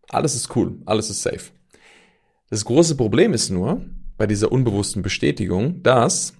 Alles 0.08 0.34
ist 0.34 0.54
cool, 0.56 0.78
alles 0.86 1.10
ist 1.10 1.22
safe. 1.22 1.50
Das 2.48 2.64
große 2.64 2.96
Problem 2.96 3.32
ist 3.32 3.50
nur 3.50 3.84
bei 4.16 4.26
dieser 4.26 4.50
unbewussten 4.50 5.02
Bestätigung, 5.02 5.82
dass 5.82 6.34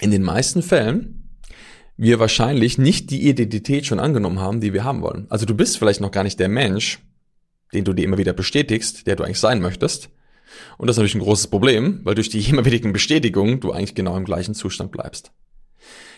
in 0.00 0.10
den 0.10 0.22
meisten 0.22 0.62
Fällen 0.62 1.22
wir 1.96 2.18
wahrscheinlich 2.18 2.78
nicht 2.78 3.10
die 3.10 3.28
Identität 3.28 3.86
schon 3.86 4.00
angenommen 4.00 4.40
haben, 4.40 4.60
die 4.60 4.72
wir 4.72 4.84
haben 4.84 5.02
wollen. 5.02 5.26
Also 5.28 5.46
du 5.46 5.54
bist 5.54 5.78
vielleicht 5.78 6.00
noch 6.00 6.10
gar 6.10 6.24
nicht 6.24 6.40
der 6.40 6.48
Mensch, 6.48 7.00
den 7.72 7.84
du 7.84 7.92
dir 7.92 8.04
immer 8.04 8.18
wieder 8.18 8.32
bestätigst, 8.32 9.06
der 9.06 9.16
du 9.16 9.24
eigentlich 9.24 9.38
sein 9.38 9.60
möchtest. 9.60 10.08
Und 10.78 10.86
das 10.86 10.94
ist 10.94 10.98
natürlich 10.98 11.14
ein 11.14 11.22
großes 11.22 11.46
Problem, 11.48 12.00
weil 12.04 12.14
durch 12.14 12.28
die 12.28 12.40
immer 12.50 12.64
wichtigen 12.64 12.92
Bestätigungen 12.92 13.60
du 13.60 13.72
eigentlich 13.72 13.94
genau 13.94 14.16
im 14.16 14.24
gleichen 14.24 14.54
Zustand 14.54 14.90
bleibst. 14.90 15.32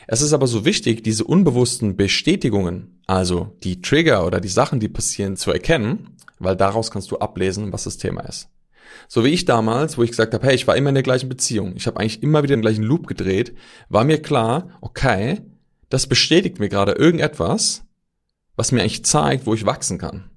Es 0.07 0.21
ist 0.21 0.33
aber 0.33 0.47
so 0.47 0.65
wichtig, 0.65 1.03
diese 1.03 1.25
unbewussten 1.25 1.97
Bestätigungen, 1.97 3.01
also 3.07 3.57
die 3.63 3.81
Trigger 3.81 4.27
oder 4.27 4.41
die 4.41 4.49
Sachen, 4.49 4.79
die 4.79 4.89
passieren, 4.89 5.37
zu 5.37 5.51
erkennen, 5.51 6.17
weil 6.39 6.57
daraus 6.57 6.91
kannst 6.91 7.11
du 7.11 7.19
ablesen, 7.19 7.73
was 7.73 7.85
das 7.85 7.97
Thema 7.97 8.23
ist. 8.23 8.49
So 9.09 9.25
wie 9.25 9.29
ich 9.29 9.45
damals, 9.45 9.99
wo 9.99 10.03
ich 10.03 10.11
gesagt 10.11 10.35
habe, 10.35 10.47
hey, 10.47 10.55
ich 10.55 10.67
war 10.67 10.77
immer 10.77 10.89
in 10.89 10.95
der 10.95 11.03
gleichen 11.03 11.29
Beziehung, 11.29 11.75
ich 11.77 11.87
habe 11.87 12.01
eigentlich 12.01 12.23
immer 12.23 12.43
wieder 12.43 12.57
den 12.57 12.63
gleichen 12.63 12.85
Loop 12.85 13.07
gedreht, 13.07 13.55
war 13.89 14.05
mir 14.05 14.21
klar, 14.21 14.69
okay, 14.81 15.41
das 15.89 16.07
bestätigt 16.07 16.59
mir 16.59 16.69
gerade 16.69 16.93
irgendetwas, 16.93 17.85
was 18.57 18.73
mir 18.73 18.81
eigentlich 18.81 19.05
zeigt, 19.05 19.47
wo 19.47 19.55
ich 19.55 19.67
wachsen 19.67 19.99
kann. 19.99 20.31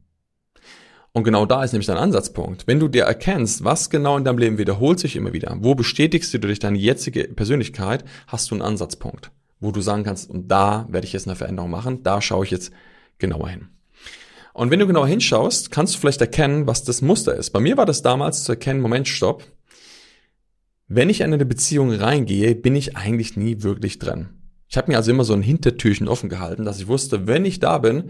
Und 1.14 1.24
genau 1.24 1.48
da 1.48 1.64
ist 1.64 1.72
nämlich 1.72 1.88
dein 1.88 1.98
Ansatzpunkt. 1.98 2.68
Wenn 2.68 2.80
du 2.80 2.88
dir 2.88 3.06
erkennst, 3.06 3.64
was 3.64 3.90
genau 3.90 4.18
in 4.18 4.24
deinem 4.24 4.38
Leben 4.38 4.60
wiederholt 4.60 5.00
sich 5.00 5.16
immer 5.16 5.34
wieder, 5.34 5.58
wo 5.62 5.74
bestätigst 5.74 6.32
du 6.34 6.40
durch 6.40 6.60
deine 6.60 6.78
jetzige 6.78 7.24
Persönlichkeit, 7.24 8.06
hast 8.28 8.52
du 8.52 8.56
einen 8.56 8.62
Ansatzpunkt, 8.62 9.32
wo 9.60 9.72
du 9.72 9.82
sagen 9.82 10.04
kannst, 10.04 10.30
und 10.30 10.48
da 10.50 10.86
werde 10.90 11.08
ich 11.08 11.14
jetzt 11.14 11.28
eine 11.28 11.36
Veränderung 11.36 11.72
machen, 11.72 12.04
da 12.04 12.22
schaue 12.22 12.46
ich 12.46 12.52
jetzt 12.52 12.72
genauer 13.18 13.50
hin. 13.50 13.70
Und 14.58 14.72
wenn 14.72 14.80
du 14.80 14.88
genauer 14.88 15.06
hinschaust, 15.06 15.70
kannst 15.70 15.94
du 15.94 16.00
vielleicht 16.00 16.20
erkennen, 16.20 16.66
was 16.66 16.84
das 16.84 17.04
Muster 17.04 17.36
ist. 17.36 17.52
Bei 17.52 17.60
mir 17.60 17.78
war 17.78 17.86
das 17.86 18.02
damals 18.02 18.44
zu 18.44 18.54
erkennen, 18.54 18.82
Moment, 18.82 19.08
stopp. 19.08 19.44
Wenn 20.88 21.12
ich 21.12 21.22
in 21.22 21.32
eine 21.32 21.46
Beziehung 21.46 21.94
reingehe, 21.94 22.56
bin 22.56 22.76
ich 22.76 22.98
eigentlich 22.98 23.38
nie 23.38 23.62
wirklich 23.62 24.00
drin. 24.00 24.30
Ich 24.68 24.76
habe 24.76 24.92
mir 24.92 24.98
also 24.98 25.12
immer 25.12 25.26
so 25.26 25.36
ein 25.36 25.44
Hintertürchen 25.44 26.08
offen 26.08 26.28
gehalten, 26.28 26.66
dass 26.66 26.80
ich 26.80 26.88
wusste, 26.88 27.28
wenn 27.28 27.46
ich 27.46 27.60
da 27.60 27.78
bin 27.78 28.10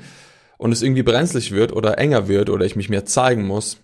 und 0.58 0.72
es 0.72 0.84
irgendwie 0.84 1.04
brenzlig 1.04 1.52
wird 1.52 1.74
oder 1.74 1.98
enger 1.98 2.30
wird 2.30 2.50
oder 2.50 2.66
ich 2.66 2.78
mich 2.78 2.88
mehr 2.88 3.04
zeigen 3.04 3.46
muss, 3.46 3.80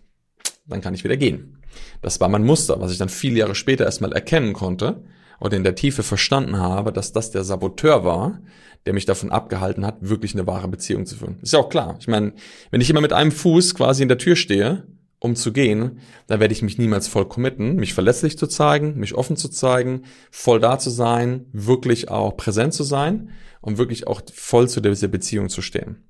dann 0.66 0.80
kann 0.80 0.94
ich 0.94 1.04
wieder 1.04 1.18
gehen. 1.18 1.62
Das 2.02 2.22
war 2.22 2.30
mein 2.30 2.46
Muster, 2.46 2.80
was 2.80 2.94
ich 2.94 2.98
dann 2.98 3.10
viele 3.10 3.40
Jahre 3.40 3.56
später 3.56 3.84
erstmal 3.84 4.14
erkennen 4.14 4.54
konnte 4.54 5.04
und 5.44 5.52
in 5.52 5.66
der 5.66 5.76
Tiefe 5.76 6.04
verstanden 6.04 6.58
habe, 6.58 6.94
dass 6.94 7.12
das 7.12 7.30
der 7.30 7.44
Saboteur 7.44 8.06
war, 8.06 8.40
der 8.86 8.94
mich 8.94 9.06
davon 9.06 9.30
abgehalten 9.30 9.86
hat, 9.86 9.98
wirklich 10.00 10.34
eine 10.34 10.48
wahre 10.48 10.70
Beziehung 10.70 11.06
zu 11.06 11.18
führen. 11.18 11.38
Ist 11.42 11.52
ja 11.52 11.60
auch 11.60 11.68
klar. 11.68 11.98
Ich 12.00 12.08
meine, 12.08 12.32
wenn 12.72 12.80
ich 12.80 12.90
immer 12.90 13.02
mit 13.02 13.12
einem 13.12 13.34
Fuß 13.34 13.76
quasi 13.76 14.04
in 14.04 14.08
der 14.08 14.18
Tür 14.18 14.38
stehe, 14.38 14.88
um 15.20 15.36
zu 15.36 15.52
gehen, 15.52 16.00
dann 16.28 16.40
werde 16.40 16.54
ich 16.54 16.62
mich 16.62 16.78
niemals 16.78 17.10
voll 17.10 17.28
committen, 17.28 17.76
mich 17.76 17.94
verletzlich 17.94 18.38
zu 18.38 18.48
zeigen, 18.48 18.98
mich 18.98 19.16
offen 19.16 19.36
zu 19.36 19.50
zeigen, 19.50 20.04
voll 20.32 20.62
da 20.62 20.80
zu 20.80 20.90
sein, 20.90 21.48
wirklich 21.52 22.08
auch 22.08 22.38
präsent 22.38 22.74
zu 22.74 22.84
sein 22.84 23.32
und 23.60 23.78
wirklich 23.78 24.08
auch 24.08 24.22
voll 24.34 24.70
zu 24.70 24.80
dieser 24.80 25.10
Beziehung 25.10 25.50
zu 25.50 25.62
stehen. 25.62 26.08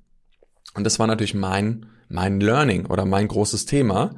Und 0.74 0.84
das 0.84 1.00
war 1.00 1.08
natürlich 1.08 1.34
mein, 1.34 1.86
mein 2.08 2.40
Learning 2.40 2.86
oder 2.86 3.04
mein 3.04 3.26
großes 3.26 3.66
Thema. 3.66 4.14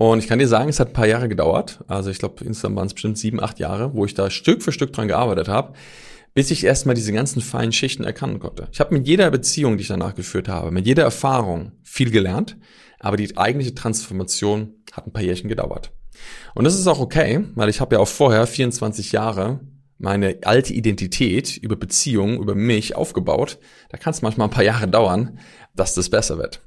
Und 0.00 0.18
ich 0.20 0.28
kann 0.28 0.38
dir 0.38 0.48
sagen, 0.48 0.70
es 0.70 0.80
hat 0.80 0.88
ein 0.88 0.94
paar 0.94 1.06
Jahre 1.06 1.28
gedauert. 1.28 1.84
Also 1.86 2.08
ich 2.08 2.18
glaube, 2.18 2.42
insgesamt 2.42 2.74
waren 2.74 2.86
es 2.86 2.94
bestimmt 2.94 3.18
sieben, 3.18 3.38
acht 3.38 3.58
Jahre, 3.58 3.94
wo 3.94 4.06
ich 4.06 4.14
da 4.14 4.30
Stück 4.30 4.62
für 4.62 4.72
Stück 4.72 4.94
dran 4.94 5.08
gearbeitet 5.08 5.46
habe 5.48 5.74
bis 6.32 6.52
ich 6.52 6.62
erstmal 6.62 6.94
diese 6.94 7.12
ganzen 7.12 7.42
feinen 7.42 7.72
Schichten 7.72 8.04
erkennen 8.04 8.38
konnte. 8.38 8.68
Ich 8.70 8.78
habe 8.78 8.94
mit 8.94 9.08
jeder 9.08 9.28
Beziehung, 9.32 9.76
die 9.76 9.82
ich 9.82 9.88
danach 9.88 10.14
geführt 10.14 10.46
habe, 10.46 10.70
mit 10.70 10.86
jeder 10.86 11.02
Erfahrung 11.02 11.72
viel 11.82 12.12
gelernt, 12.12 12.56
aber 13.00 13.16
die 13.16 13.36
eigentliche 13.36 13.74
Transformation 13.74 14.74
hat 14.92 15.08
ein 15.08 15.12
paar 15.12 15.24
Jährchen 15.24 15.48
gedauert. 15.48 15.90
Und 16.54 16.62
das 16.62 16.78
ist 16.78 16.86
auch 16.86 17.00
okay, 17.00 17.44
weil 17.56 17.68
ich 17.68 17.80
habe 17.80 17.96
ja 17.96 18.00
auch 18.00 18.06
vorher 18.06 18.46
24 18.46 19.10
Jahre 19.10 19.58
meine 19.98 20.38
alte 20.44 20.72
Identität 20.72 21.56
über 21.56 21.74
Beziehungen, 21.74 22.38
über 22.38 22.54
mich 22.54 22.94
aufgebaut. 22.94 23.58
Da 23.88 23.98
kann 23.98 24.12
es 24.12 24.22
manchmal 24.22 24.46
ein 24.46 24.52
paar 24.52 24.62
Jahre 24.62 24.86
dauern, 24.86 25.40
dass 25.74 25.94
das 25.94 26.10
besser 26.10 26.38
wird. 26.38 26.62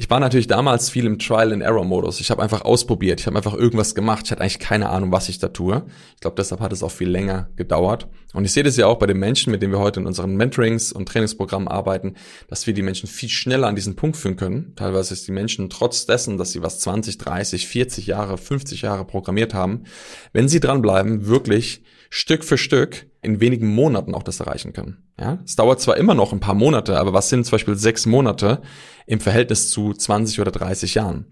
Ich 0.00 0.08
war 0.08 0.18
natürlich 0.18 0.46
damals 0.46 0.88
viel 0.88 1.04
im 1.04 1.18
Trial-and-Error-Modus. 1.18 2.20
Ich 2.20 2.30
habe 2.30 2.42
einfach 2.42 2.62
ausprobiert. 2.62 3.20
Ich 3.20 3.26
habe 3.26 3.36
einfach 3.36 3.52
irgendwas 3.52 3.94
gemacht. 3.94 4.22
Ich 4.24 4.30
hatte 4.30 4.40
eigentlich 4.40 4.58
keine 4.58 4.88
Ahnung, 4.88 5.12
was 5.12 5.28
ich 5.28 5.40
da 5.40 5.48
tue. 5.48 5.84
Ich 6.14 6.22
glaube, 6.22 6.36
deshalb 6.38 6.62
hat 6.62 6.72
es 6.72 6.82
auch 6.82 6.90
viel 6.90 7.10
länger 7.10 7.50
gedauert. 7.56 8.08
Und 8.32 8.46
ich 8.46 8.52
sehe 8.52 8.62
das 8.62 8.78
ja 8.78 8.86
auch 8.86 8.98
bei 8.98 9.04
den 9.04 9.18
Menschen, 9.18 9.50
mit 9.50 9.60
denen 9.60 9.74
wir 9.74 9.78
heute 9.78 10.00
in 10.00 10.06
unseren 10.06 10.36
Mentorings 10.36 10.90
und 10.90 11.06
Trainingsprogrammen 11.06 11.68
arbeiten, 11.68 12.14
dass 12.48 12.66
wir 12.66 12.72
die 12.72 12.80
Menschen 12.80 13.10
viel 13.10 13.28
schneller 13.28 13.66
an 13.66 13.74
diesen 13.74 13.94
Punkt 13.94 14.16
führen 14.16 14.36
können. 14.36 14.72
Teilweise 14.74 15.12
ist 15.12 15.28
die 15.28 15.32
Menschen 15.32 15.68
trotz 15.68 16.06
dessen, 16.06 16.38
dass 16.38 16.52
sie 16.52 16.62
was 16.62 16.80
20, 16.80 17.18
30, 17.18 17.68
40 17.68 18.06
Jahre, 18.06 18.38
50 18.38 18.80
Jahre 18.80 19.04
programmiert 19.04 19.52
haben, 19.52 19.84
wenn 20.32 20.48
sie 20.48 20.60
dranbleiben, 20.60 21.26
wirklich 21.26 21.82
Stück 22.10 22.44
für 22.44 22.58
Stück 22.58 23.06
in 23.22 23.40
wenigen 23.40 23.68
Monaten 23.68 24.14
auch 24.14 24.24
das 24.24 24.40
erreichen 24.40 24.72
können. 24.72 25.04
Ja, 25.18 25.38
es 25.44 25.54
dauert 25.54 25.80
zwar 25.80 25.96
immer 25.96 26.14
noch 26.14 26.32
ein 26.32 26.40
paar 26.40 26.54
Monate, 26.54 26.98
aber 26.98 27.12
was 27.12 27.28
sind 27.28 27.44
zum 27.44 27.52
Beispiel 27.52 27.76
sechs 27.76 28.04
Monate 28.04 28.60
im 29.06 29.20
Verhältnis 29.20 29.70
zu 29.70 29.94
20 29.94 30.40
oder 30.40 30.50
30 30.50 30.94
Jahren? 30.94 31.26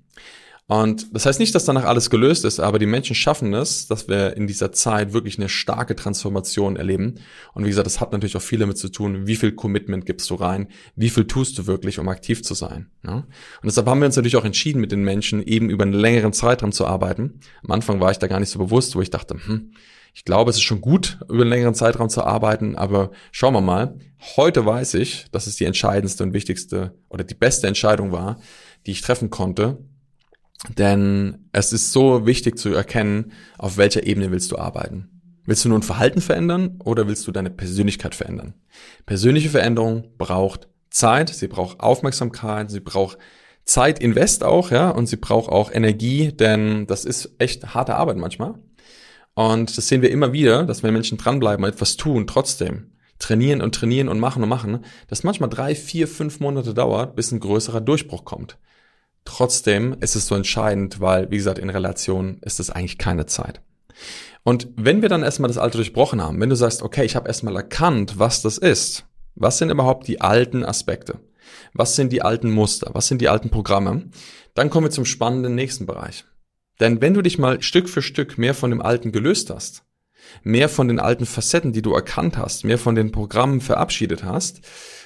Und 0.68 1.14
das 1.14 1.24
heißt 1.24 1.40
nicht, 1.40 1.54
dass 1.54 1.64
danach 1.64 1.84
alles 1.84 2.10
gelöst 2.10 2.44
ist, 2.44 2.60
aber 2.60 2.78
die 2.78 2.84
Menschen 2.84 3.16
schaffen 3.16 3.54
es, 3.54 3.86
dass 3.86 4.06
wir 4.06 4.36
in 4.36 4.46
dieser 4.46 4.70
Zeit 4.70 5.14
wirklich 5.14 5.38
eine 5.38 5.48
starke 5.48 5.96
Transformation 5.96 6.76
erleben. 6.76 7.14
Und 7.54 7.64
wie 7.64 7.70
gesagt, 7.70 7.86
das 7.86 8.02
hat 8.02 8.12
natürlich 8.12 8.36
auch 8.36 8.42
viel 8.42 8.58
damit 8.58 8.76
zu 8.76 8.90
tun, 8.90 9.26
wie 9.26 9.36
viel 9.36 9.52
Commitment 9.52 10.04
gibst 10.04 10.28
du 10.28 10.34
rein, 10.34 10.68
wie 10.94 11.08
viel 11.08 11.26
tust 11.26 11.56
du 11.56 11.66
wirklich, 11.66 11.98
um 11.98 12.08
aktiv 12.10 12.42
zu 12.42 12.52
sein. 12.52 12.90
Ja? 13.02 13.14
Und 13.14 13.26
deshalb 13.64 13.86
haben 13.86 14.00
wir 14.00 14.06
uns 14.06 14.16
natürlich 14.16 14.36
auch 14.36 14.44
entschieden, 14.44 14.82
mit 14.82 14.92
den 14.92 15.02
Menschen 15.02 15.42
eben 15.42 15.70
über 15.70 15.84
einen 15.84 15.94
längeren 15.94 16.34
Zeitraum 16.34 16.72
zu 16.72 16.86
arbeiten. 16.86 17.40
Am 17.64 17.70
Anfang 17.70 17.98
war 18.00 18.10
ich 18.10 18.18
da 18.18 18.26
gar 18.26 18.38
nicht 18.38 18.50
so 18.50 18.58
bewusst, 18.58 18.94
wo 18.94 19.00
ich 19.00 19.08
dachte, 19.08 19.36
hm, 19.42 19.72
ich 20.18 20.24
glaube, 20.24 20.50
es 20.50 20.56
ist 20.56 20.64
schon 20.64 20.80
gut, 20.80 21.20
über 21.28 21.42
einen 21.42 21.48
längeren 21.48 21.76
Zeitraum 21.76 22.08
zu 22.08 22.24
arbeiten, 22.24 22.74
aber 22.74 23.12
schauen 23.30 23.54
wir 23.54 23.60
mal. 23.60 23.94
Heute 24.36 24.66
weiß 24.66 24.94
ich, 24.94 25.26
dass 25.30 25.46
es 25.46 25.54
die 25.54 25.64
entscheidendste 25.64 26.24
und 26.24 26.32
wichtigste 26.32 26.92
oder 27.08 27.22
die 27.22 27.36
beste 27.36 27.68
Entscheidung 27.68 28.10
war, 28.10 28.40
die 28.84 28.90
ich 28.90 29.00
treffen 29.00 29.30
konnte. 29.30 29.78
Denn 30.76 31.48
es 31.52 31.72
ist 31.72 31.92
so 31.92 32.26
wichtig 32.26 32.58
zu 32.58 32.70
erkennen, 32.70 33.30
auf 33.58 33.76
welcher 33.76 34.08
Ebene 34.08 34.32
willst 34.32 34.50
du 34.50 34.58
arbeiten. 34.58 35.08
Willst 35.46 35.64
du 35.64 35.68
nur 35.68 35.78
ein 35.78 35.82
Verhalten 35.82 36.20
verändern 36.20 36.80
oder 36.82 37.06
willst 37.06 37.24
du 37.28 37.30
deine 37.30 37.50
Persönlichkeit 37.50 38.16
verändern? 38.16 38.54
Persönliche 39.06 39.50
Veränderung 39.50 40.16
braucht 40.18 40.66
Zeit, 40.90 41.28
sie 41.28 41.46
braucht 41.46 41.78
Aufmerksamkeit, 41.78 42.72
sie 42.72 42.80
braucht 42.80 43.18
Zeit 43.64 44.00
invest 44.00 44.42
auch, 44.42 44.72
ja, 44.72 44.90
und 44.90 45.06
sie 45.06 45.16
braucht 45.16 45.48
auch 45.48 45.70
Energie, 45.70 46.32
denn 46.32 46.88
das 46.88 47.04
ist 47.04 47.36
echt 47.38 47.72
harte 47.72 47.94
Arbeit 47.94 48.16
manchmal. 48.16 48.54
Und 49.38 49.78
das 49.78 49.86
sehen 49.86 50.02
wir 50.02 50.10
immer 50.10 50.32
wieder, 50.32 50.64
dass 50.64 50.82
wenn 50.82 50.92
Menschen 50.92 51.16
dranbleiben 51.16 51.64
und 51.64 51.70
etwas 51.70 51.96
tun, 51.96 52.26
trotzdem 52.26 52.90
trainieren 53.20 53.62
und 53.62 53.72
trainieren 53.72 54.08
und 54.08 54.18
machen 54.18 54.42
und 54.42 54.48
machen, 54.48 54.84
dass 55.06 55.22
manchmal 55.22 55.48
drei, 55.48 55.76
vier, 55.76 56.08
fünf 56.08 56.40
Monate 56.40 56.74
dauert, 56.74 57.14
bis 57.14 57.30
ein 57.30 57.38
größerer 57.38 57.80
Durchbruch 57.80 58.24
kommt. 58.24 58.58
Trotzdem 59.24 59.94
ist 60.00 60.16
es 60.16 60.26
so 60.26 60.34
entscheidend, 60.34 60.98
weil, 60.98 61.30
wie 61.30 61.36
gesagt, 61.36 61.60
in 61.60 61.70
Relation 61.70 62.38
ist 62.40 62.58
es 62.58 62.70
eigentlich 62.70 62.98
keine 62.98 63.26
Zeit. 63.26 63.60
Und 64.42 64.66
wenn 64.74 65.02
wir 65.02 65.08
dann 65.08 65.22
erstmal 65.22 65.46
das 65.46 65.58
Alte 65.58 65.78
durchbrochen 65.78 66.20
haben, 66.20 66.40
wenn 66.40 66.50
du 66.50 66.56
sagst, 66.56 66.82
okay, 66.82 67.04
ich 67.04 67.14
habe 67.14 67.28
erstmal 67.28 67.54
erkannt, 67.54 68.18
was 68.18 68.42
das 68.42 68.58
ist, 68.58 69.04
was 69.36 69.58
sind 69.58 69.70
überhaupt 69.70 70.08
die 70.08 70.20
alten 70.20 70.64
Aspekte? 70.64 71.20
Was 71.74 71.94
sind 71.94 72.12
die 72.12 72.22
alten 72.22 72.50
Muster? 72.50 72.90
Was 72.92 73.06
sind 73.06 73.20
die 73.20 73.28
alten 73.28 73.50
Programme? 73.50 74.10
Dann 74.54 74.68
kommen 74.68 74.86
wir 74.86 74.90
zum 74.90 75.04
spannenden 75.04 75.54
nächsten 75.54 75.86
Bereich. 75.86 76.24
Denn 76.80 77.00
wenn 77.00 77.14
du 77.14 77.22
dich 77.22 77.38
mal 77.38 77.62
Stück 77.62 77.88
für 77.88 78.02
Stück 78.02 78.38
mehr 78.38 78.54
von 78.54 78.70
dem 78.70 78.80
Alten 78.80 79.12
gelöst 79.12 79.50
hast, 79.50 79.84
mehr 80.42 80.68
von 80.68 80.88
den 80.88 81.00
alten 81.00 81.26
Facetten, 81.26 81.72
die 81.72 81.82
du 81.82 81.92
erkannt 81.92 82.36
hast, 82.36 82.64
mehr 82.64 82.78
von 82.78 82.94
den 82.94 83.12
Programmen 83.12 83.60
verabschiedet 83.60 84.24
hast, 84.24 84.60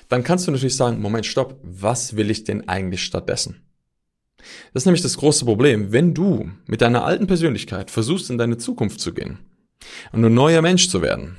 dann 0.08 0.24
kannst 0.24 0.46
du 0.46 0.50
natürlich 0.50 0.76
sagen, 0.76 1.00
Moment, 1.00 1.26
stopp, 1.26 1.58
was 1.62 2.16
will 2.16 2.30
ich 2.30 2.44
denn 2.44 2.68
eigentlich 2.68 3.02
stattdessen? 3.02 3.62
Das 4.72 4.82
ist 4.82 4.86
nämlich 4.86 5.02
das 5.02 5.16
große 5.16 5.44
Problem. 5.44 5.92
Wenn 5.92 6.14
du 6.14 6.50
mit 6.66 6.82
deiner 6.82 7.04
alten 7.04 7.26
Persönlichkeit 7.26 7.90
versuchst, 7.90 8.28
in 8.28 8.38
deine 8.38 8.58
Zukunft 8.58 9.00
zu 9.00 9.14
gehen 9.14 9.38
und 10.12 10.24
ein 10.24 10.34
neuer 10.34 10.62
Mensch 10.62 10.88
zu 10.88 11.00
werden, 11.00 11.38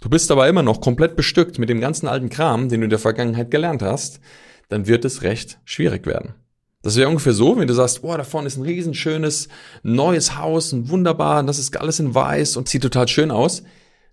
du 0.00 0.10
bist 0.10 0.30
aber 0.30 0.48
immer 0.48 0.62
noch 0.62 0.80
komplett 0.80 1.16
bestückt 1.16 1.58
mit 1.58 1.68
dem 1.68 1.80
ganzen 1.80 2.08
alten 2.08 2.28
Kram, 2.28 2.68
den 2.68 2.80
du 2.80 2.84
in 2.84 2.90
der 2.90 2.98
Vergangenheit 2.98 3.50
gelernt 3.50 3.82
hast, 3.82 4.20
dann 4.68 4.86
wird 4.86 5.04
es 5.04 5.22
recht 5.22 5.58
schwierig 5.64 6.06
werden. 6.06 6.34
Das 6.82 6.96
wäre 6.96 7.08
ungefähr 7.08 7.34
so, 7.34 7.58
wenn 7.58 7.68
du 7.68 7.74
sagst, 7.74 8.00
boah, 8.00 8.16
da 8.16 8.24
vorne 8.24 8.46
ist 8.46 8.56
ein 8.56 8.64
riesenschönes 8.64 9.48
neues 9.82 10.38
Haus, 10.38 10.72
ein 10.72 10.88
wunderbar, 10.88 11.42
das 11.42 11.58
ist 11.58 11.76
alles 11.78 12.00
in 12.00 12.14
weiß 12.14 12.56
und 12.56 12.68
sieht 12.68 12.82
total 12.82 13.06
schön 13.06 13.30
aus. 13.30 13.62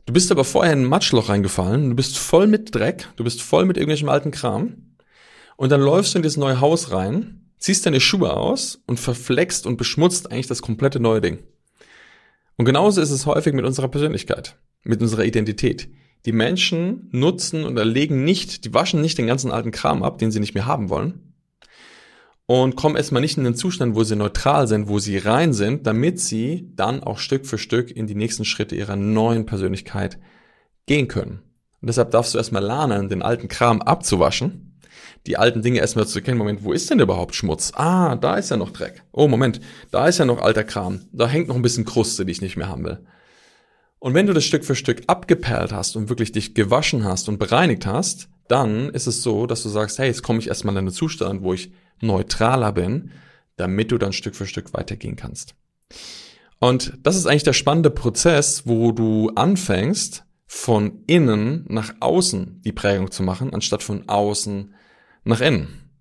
Du 0.06 0.14
bist 0.14 0.32
aber 0.32 0.44
vorher 0.44 0.74
in 0.74 0.82
ein 0.82 0.86
Matschloch 0.86 1.30
reingefallen, 1.30 1.90
du 1.90 1.96
bist 1.96 2.18
voll 2.18 2.48
mit 2.48 2.76
Dreck, 2.76 3.08
du 3.16 3.24
bist 3.24 3.42
voll 3.42 3.66
mit 3.66 3.78
irgendwelchem 3.78 4.10
alten 4.10 4.32
Kram 4.32 4.96
und 5.56 5.72
dann 5.72 5.82
läufst 5.82 6.14
du 6.14 6.20
in 6.20 6.24
das 6.24 6.36
neue 6.36 6.60
Haus 6.60 6.92
rein, 6.92 7.50
ziehst 7.58 7.86
deine 7.86 8.02
Schuhe 8.02 8.36
aus 8.36 8.82
und 8.86 9.00
verflext 9.00 9.66
und 9.66 9.78
beschmutzt 9.78 10.32
eigentlich 10.32 10.48
das 10.48 10.62
komplette 10.62 11.00
neue 11.00 11.22
Ding. 11.22 11.40
Und 12.58 12.66
genauso 12.66 13.02
ist 13.02 13.12
es 13.12 13.26
häufig 13.26 13.54
mit 13.54 13.66
unserer 13.66 13.88
Persönlichkeit, 13.88 14.58
mit 14.84 15.02
unserer 15.02 15.26
Identität. 15.26 15.90
Die 16.26 16.32
Menschen 16.32 17.08
nutzen 17.12 17.64
und 17.64 17.78
erlegen 17.78 18.24
nicht, 18.26 18.66
die 18.66 18.74
waschen 18.74 19.02
nicht 19.02 19.18
den 19.18 19.28
ganzen 19.28 19.52
alten 19.52 19.72
Kram 19.72 20.04
ab, 20.04 20.18
den 20.18 20.32
sie 20.32 20.40
nicht 20.40 20.54
mehr 20.54 20.66
haben 20.66 20.90
wollen. 20.90 21.27
Und 22.48 22.76
kommen 22.76 22.96
erstmal 22.96 23.22
nicht 23.22 23.38
in 23.38 23.44
den 23.44 23.56
Zustand, 23.56 23.96
wo 23.96 24.04
sie 24.04 24.16
neutral 24.16 24.68
sind, 24.68 24.88
wo 24.88 25.00
sie 25.00 25.18
rein 25.18 25.54
sind, 25.54 25.86
damit 25.86 26.20
sie 26.20 26.72
dann 26.76 27.04
auch 27.04 27.20
Stück 27.20 27.46
für 27.46 27.58
Stück 27.58 27.92
in 27.92 28.08
die 28.08 28.16
nächsten 28.16 28.46
Schritte 28.46 28.76
ihrer 28.76 28.96
neuen 28.96 29.46
Persönlichkeit 29.46 30.18
gehen 30.86 31.08
können. 31.08 31.42
Und 31.82 31.88
deshalb 31.88 32.12
darfst 32.12 32.34
du 32.34 32.38
erstmal 32.38 32.64
lernen, 32.64 33.10
den 33.10 33.22
alten 33.22 33.50
Kram 33.50 33.82
abzuwaschen 33.82 34.68
die 35.28 35.38
alten 35.38 35.62
Dinge 35.62 35.80
erstmal 35.80 36.08
zu 36.08 36.20
erkennen, 36.20 36.38
Moment, 36.38 36.64
wo 36.64 36.72
ist 36.72 36.90
denn 36.90 37.00
überhaupt 37.00 37.36
Schmutz? 37.36 37.72
Ah, 37.76 38.16
da 38.16 38.36
ist 38.36 38.50
ja 38.50 38.58
noch 38.58 38.72
Dreck. 38.72 39.04
Oh, 39.12 39.28
Moment, 39.28 39.60
da 39.92 40.08
ist 40.08 40.18
ja 40.18 40.26
noch 40.26 40.42
alter 40.42 40.64
Kram. 40.64 41.02
Da 41.12 41.28
hängt 41.28 41.50
noch 41.50 41.56
ein 41.56 41.62
bisschen 41.62 41.86
Kruste, 41.86 42.26
die 42.26 42.32
ich 42.32 42.42
nicht 42.42 42.56
mehr 42.56 42.70
haben 42.70 42.86
will. 42.86 43.00
Und 44.00 44.14
wenn 44.14 44.28
du 44.28 44.34
das 44.34 44.46
Stück 44.46 44.64
für 44.64 44.76
Stück 44.76 45.04
abgeperlt 45.08 45.74
hast 45.74 45.96
und 45.96 46.10
wirklich 46.10 46.32
dich 46.32 46.54
gewaschen 46.54 47.04
hast 47.04 47.28
und 47.28 47.40
bereinigt 47.40 47.86
hast, 47.86 48.30
dann 48.48 48.90
ist 48.90 49.08
es 49.08 49.22
so, 49.22 49.48
dass 49.48 49.64
du 49.64 49.70
sagst, 49.70 50.00
hey, 50.00 50.08
jetzt 50.08 50.24
komme 50.24 50.40
ich 50.40 50.48
erstmal 50.48 50.74
in 50.76 50.80
einen 50.80 50.92
Zustand, 50.92 51.42
wo 51.42 51.54
ich 51.54 51.72
neutraler 52.02 52.72
bin, 52.72 53.12
damit 53.56 53.92
du 53.92 53.98
dann 53.98 54.14
Stück 54.14 54.36
für 54.36 54.46
Stück 54.46 54.74
weitergehen 54.74 55.16
kannst. 55.16 55.56
Und 56.60 56.94
das 57.04 57.16
ist 57.16 57.28
eigentlich 57.28 57.44
der 57.44 57.54
spannende 57.54 57.90
Prozess, 57.90 58.64
wo 58.66 58.92
du 58.92 59.32
anfängst, 59.36 60.24
von 60.48 61.04
innen 61.08 61.66
nach 61.68 61.94
außen 62.00 62.62
die 62.64 62.72
Prägung 62.72 63.12
zu 63.12 63.22
machen, 63.22 63.54
anstatt 63.54 63.84
von 63.84 64.08
außen 64.08 64.74
nach 65.26 65.42
innen. 65.42 65.92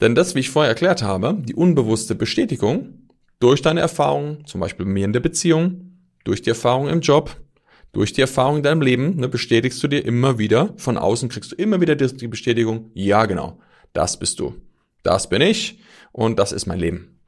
Denn 0.00 0.16
das, 0.16 0.34
wie 0.34 0.40
ich 0.40 0.50
vorher 0.50 0.70
erklärt 0.70 1.02
habe, 1.02 1.40
die 1.40 1.54
unbewusste 1.54 2.16
Bestätigung 2.16 3.08
durch 3.38 3.62
deine 3.62 3.80
Erfahrungen, 3.80 4.44
zum 4.44 4.60
Beispiel 4.60 4.86
bei 4.86 4.92
mir 4.92 5.04
in 5.04 5.12
der 5.12 5.20
Beziehung, 5.20 5.98
durch 6.24 6.42
die 6.42 6.50
Erfahrung 6.50 6.88
im 6.88 7.00
Job, 7.00 7.36
durch 7.92 8.12
die 8.12 8.20
Erfahrung 8.20 8.58
in 8.58 8.62
deinem 8.62 8.82
Leben, 8.82 9.16
ne, 9.16 9.28
bestätigst 9.28 9.82
du 9.82 9.88
dir 9.88 10.04
immer 10.04 10.38
wieder, 10.38 10.74
von 10.76 10.98
außen 10.98 11.28
kriegst 11.28 11.52
du 11.52 11.56
immer 11.56 11.80
wieder 11.80 11.94
die 11.96 12.28
Bestätigung, 12.28 12.90
ja 12.94 13.26
genau, 13.26 13.58
das 13.92 14.18
bist 14.18 14.40
du, 14.40 14.54
das 15.02 15.28
bin 15.28 15.42
ich 15.42 15.80
und 16.12 16.38
das 16.38 16.52
ist 16.52 16.66
mein 16.66 16.78
Leben. 16.78 17.20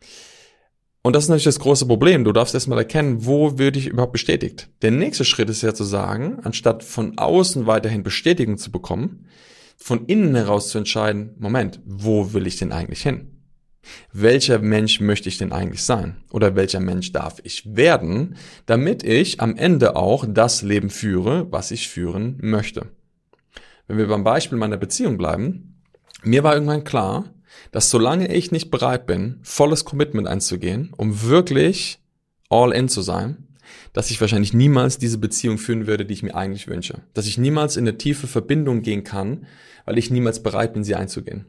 Und 1.03 1.17
das 1.17 1.25
ist 1.25 1.29
natürlich 1.31 1.45
das 1.45 1.59
große 1.59 1.87
Problem. 1.87 2.23
Du 2.23 2.33
darfst 2.33 2.55
erstmal 2.55 2.79
erkennen, 2.79 3.27
wo 3.27 3.59
würde 3.59 3.79
ich 3.79 3.89
überhaupt 3.89 4.13
bestätigt. 4.13 4.69
Der 4.83 4.93
nächste 4.93 5.25
Schritt 5.25 5.51
ist 5.51 5.63
ja 5.63 5.75
zu 5.75 5.83
sagen, 5.83 6.39
anstatt 6.45 6.85
von 6.85 7.19
außen 7.19 7.67
weiterhin 7.67 8.05
Bestätigung 8.05 8.57
zu 8.57 8.71
bekommen, 8.71 9.27
von 9.77 10.07
innen 10.07 10.37
heraus 10.37 10.69
zu 10.69 10.79
entscheiden, 10.79 11.35
Moment, 11.39 11.81
wo 11.85 12.33
will 12.33 12.47
ich 12.47 12.57
denn 12.57 12.71
eigentlich 12.71 13.03
hin? 13.03 13.33
Welcher 14.13 14.61
Mensch 14.61 15.01
möchte 15.01 15.29
ich 15.29 15.39
denn 15.39 15.51
eigentlich 15.51 15.83
sein? 15.83 16.23
Oder 16.31 16.55
welcher 16.55 16.79
Mensch 16.79 17.11
darf 17.11 17.41
ich 17.43 17.75
werden, 17.75 18.37
damit 18.67 19.03
ich 19.03 19.41
am 19.41 19.57
Ende 19.57 19.97
auch 19.97 20.25
das 20.29 20.63
Leben 20.63 20.89
führe, 20.89 21.51
was 21.51 21.73
ich 21.73 21.89
führen 21.89 22.39
möchte? 22.41 22.87
Wenn 23.89 23.99
wir 23.99 24.07
beim 24.07 24.23
Beispiel 24.23 24.57
meiner 24.57 24.77
Beziehung 24.77 25.19
bleiben, 25.19 25.83
mir 26.23 26.45
war 26.45 26.55
irgendwann 26.55 26.85
klar, 26.85 27.25
dass 27.71 27.91
solange 27.91 28.33
ich 28.35 28.53
nicht 28.53 28.71
bereit 28.71 29.07
bin, 29.07 29.39
volles 29.43 29.85
Commitment 29.85 30.29
einzugehen, 30.29 30.93
um 30.97 31.23
wirklich 31.23 32.01
all 32.49 32.73
in 32.73 32.89
zu 32.89 33.03
sein, 33.03 33.49
dass 33.93 34.11
ich 34.11 34.21
wahrscheinlich 34.21 34.53
niemals 34.53 34.99
diese 34.99 35.19
Beziehung 35.19 35.59
führen 35.59 35.87
würde, 35.87 36.05
die 36.05 36.15
ich 36.15 36.23
mir 36.23 36.35
eigentlich 36.35 36.69
wünsche. 36.69 37.03
Dass 37.15 37.27
ich 37.27 37.39
niemals 37.39 37.77
in 37.77 37.85
eine 37.85 37.99
tiefe 37.99 38.27
Verbindung 38.27 38.83
gehen 38.83 39.05
kann, 39.05 39.47
weil 39.85 39.99
ich 39.99 40.11
niemals 40.11 40.43
bereit 40.43 40.75
bin, 40.75 40.85
sie 40.85 40.95
einzugehen. 40.95 41.47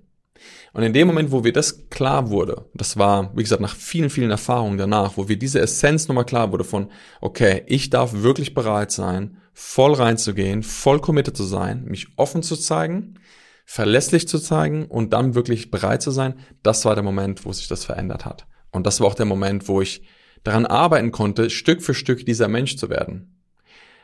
Und 0.74 0.84
in 0.84 0.94
dem 0.94 1.08
Moment, 1.08 1.32
wo 1.32 1.44
wir 1.44 1.54
das 1.54 1.90
klar 1.90 2.30
wurde, 2.30 2.66
das 2.74 2.98
war, 2.98 3.32
wie 3.36 3.44
gesagt, 3.44 3.62
nach 3.62 3.76
vielen, 3.76 4.10
vielen 4.10 4.32
Erfahrungen 4.32 4.78
danach, 4.78 5.18
wo 5.18 5.30
wir 5.30 5.38
diese 5.38 5.60
Essenz 5.60 6.08
nochmal 6.08 6.26
klar 6.26 6.52
wurde 6.52 6.64
von, 6.64 6.90
okay, 7.22 7.64
ich 7.68 7.90
darf 7.90 8.14
wirklich 8.14 8.54
bereit 8.54 8.92
sein, 8.92 9.38
voll 9.54 9.94
reinzugehen, 9.94 10.64
voll 10.64 11.00
committed 11.00 11.38
zu 11.38 11.44
sein, 11.44 11.86
mich 11.86 12.08
offen 12.18 12.44
zu 12.44 12.56
zeigen, 12.56 13.20
verlässlich 13.66 14.28
zu 14.28 14.40
zeigen 14.40 14.86
und 14.86 15.14
dann 15.14 15.36
wirklich 15.36 15.72
bereit 15.72 16.02
zu 16.02 16.12
sein, 16.12 16.36
das 16.64 16.86
war 16.86 16.96
der 16.96 17.04
Moment, 17.04 17.46
wo 17.46 17.54
sich 17.54 17.68
das 17.68 17.86
verändert 17.86 18.26
hat. 18.26 18.46
Und 18.72 18.86
das 18.86 19.00
war 19.00 19.08
auch 19.08 19.16
der 19.16 19.26
Moment, 19.26 19.68
wo 19.68 19.82
ich 19.82 20.04
daran 20.44 20.66
arbeiten 20.66 21.12
konnte, 21.12 21.50
Stück 21.50 21.82
für 21.82 21.94
Stück 21.94 22.26
dieser 22.26 22.48
Mensch 22.48 22.76
zu 22.76 22.90
werden. 22.90 23.40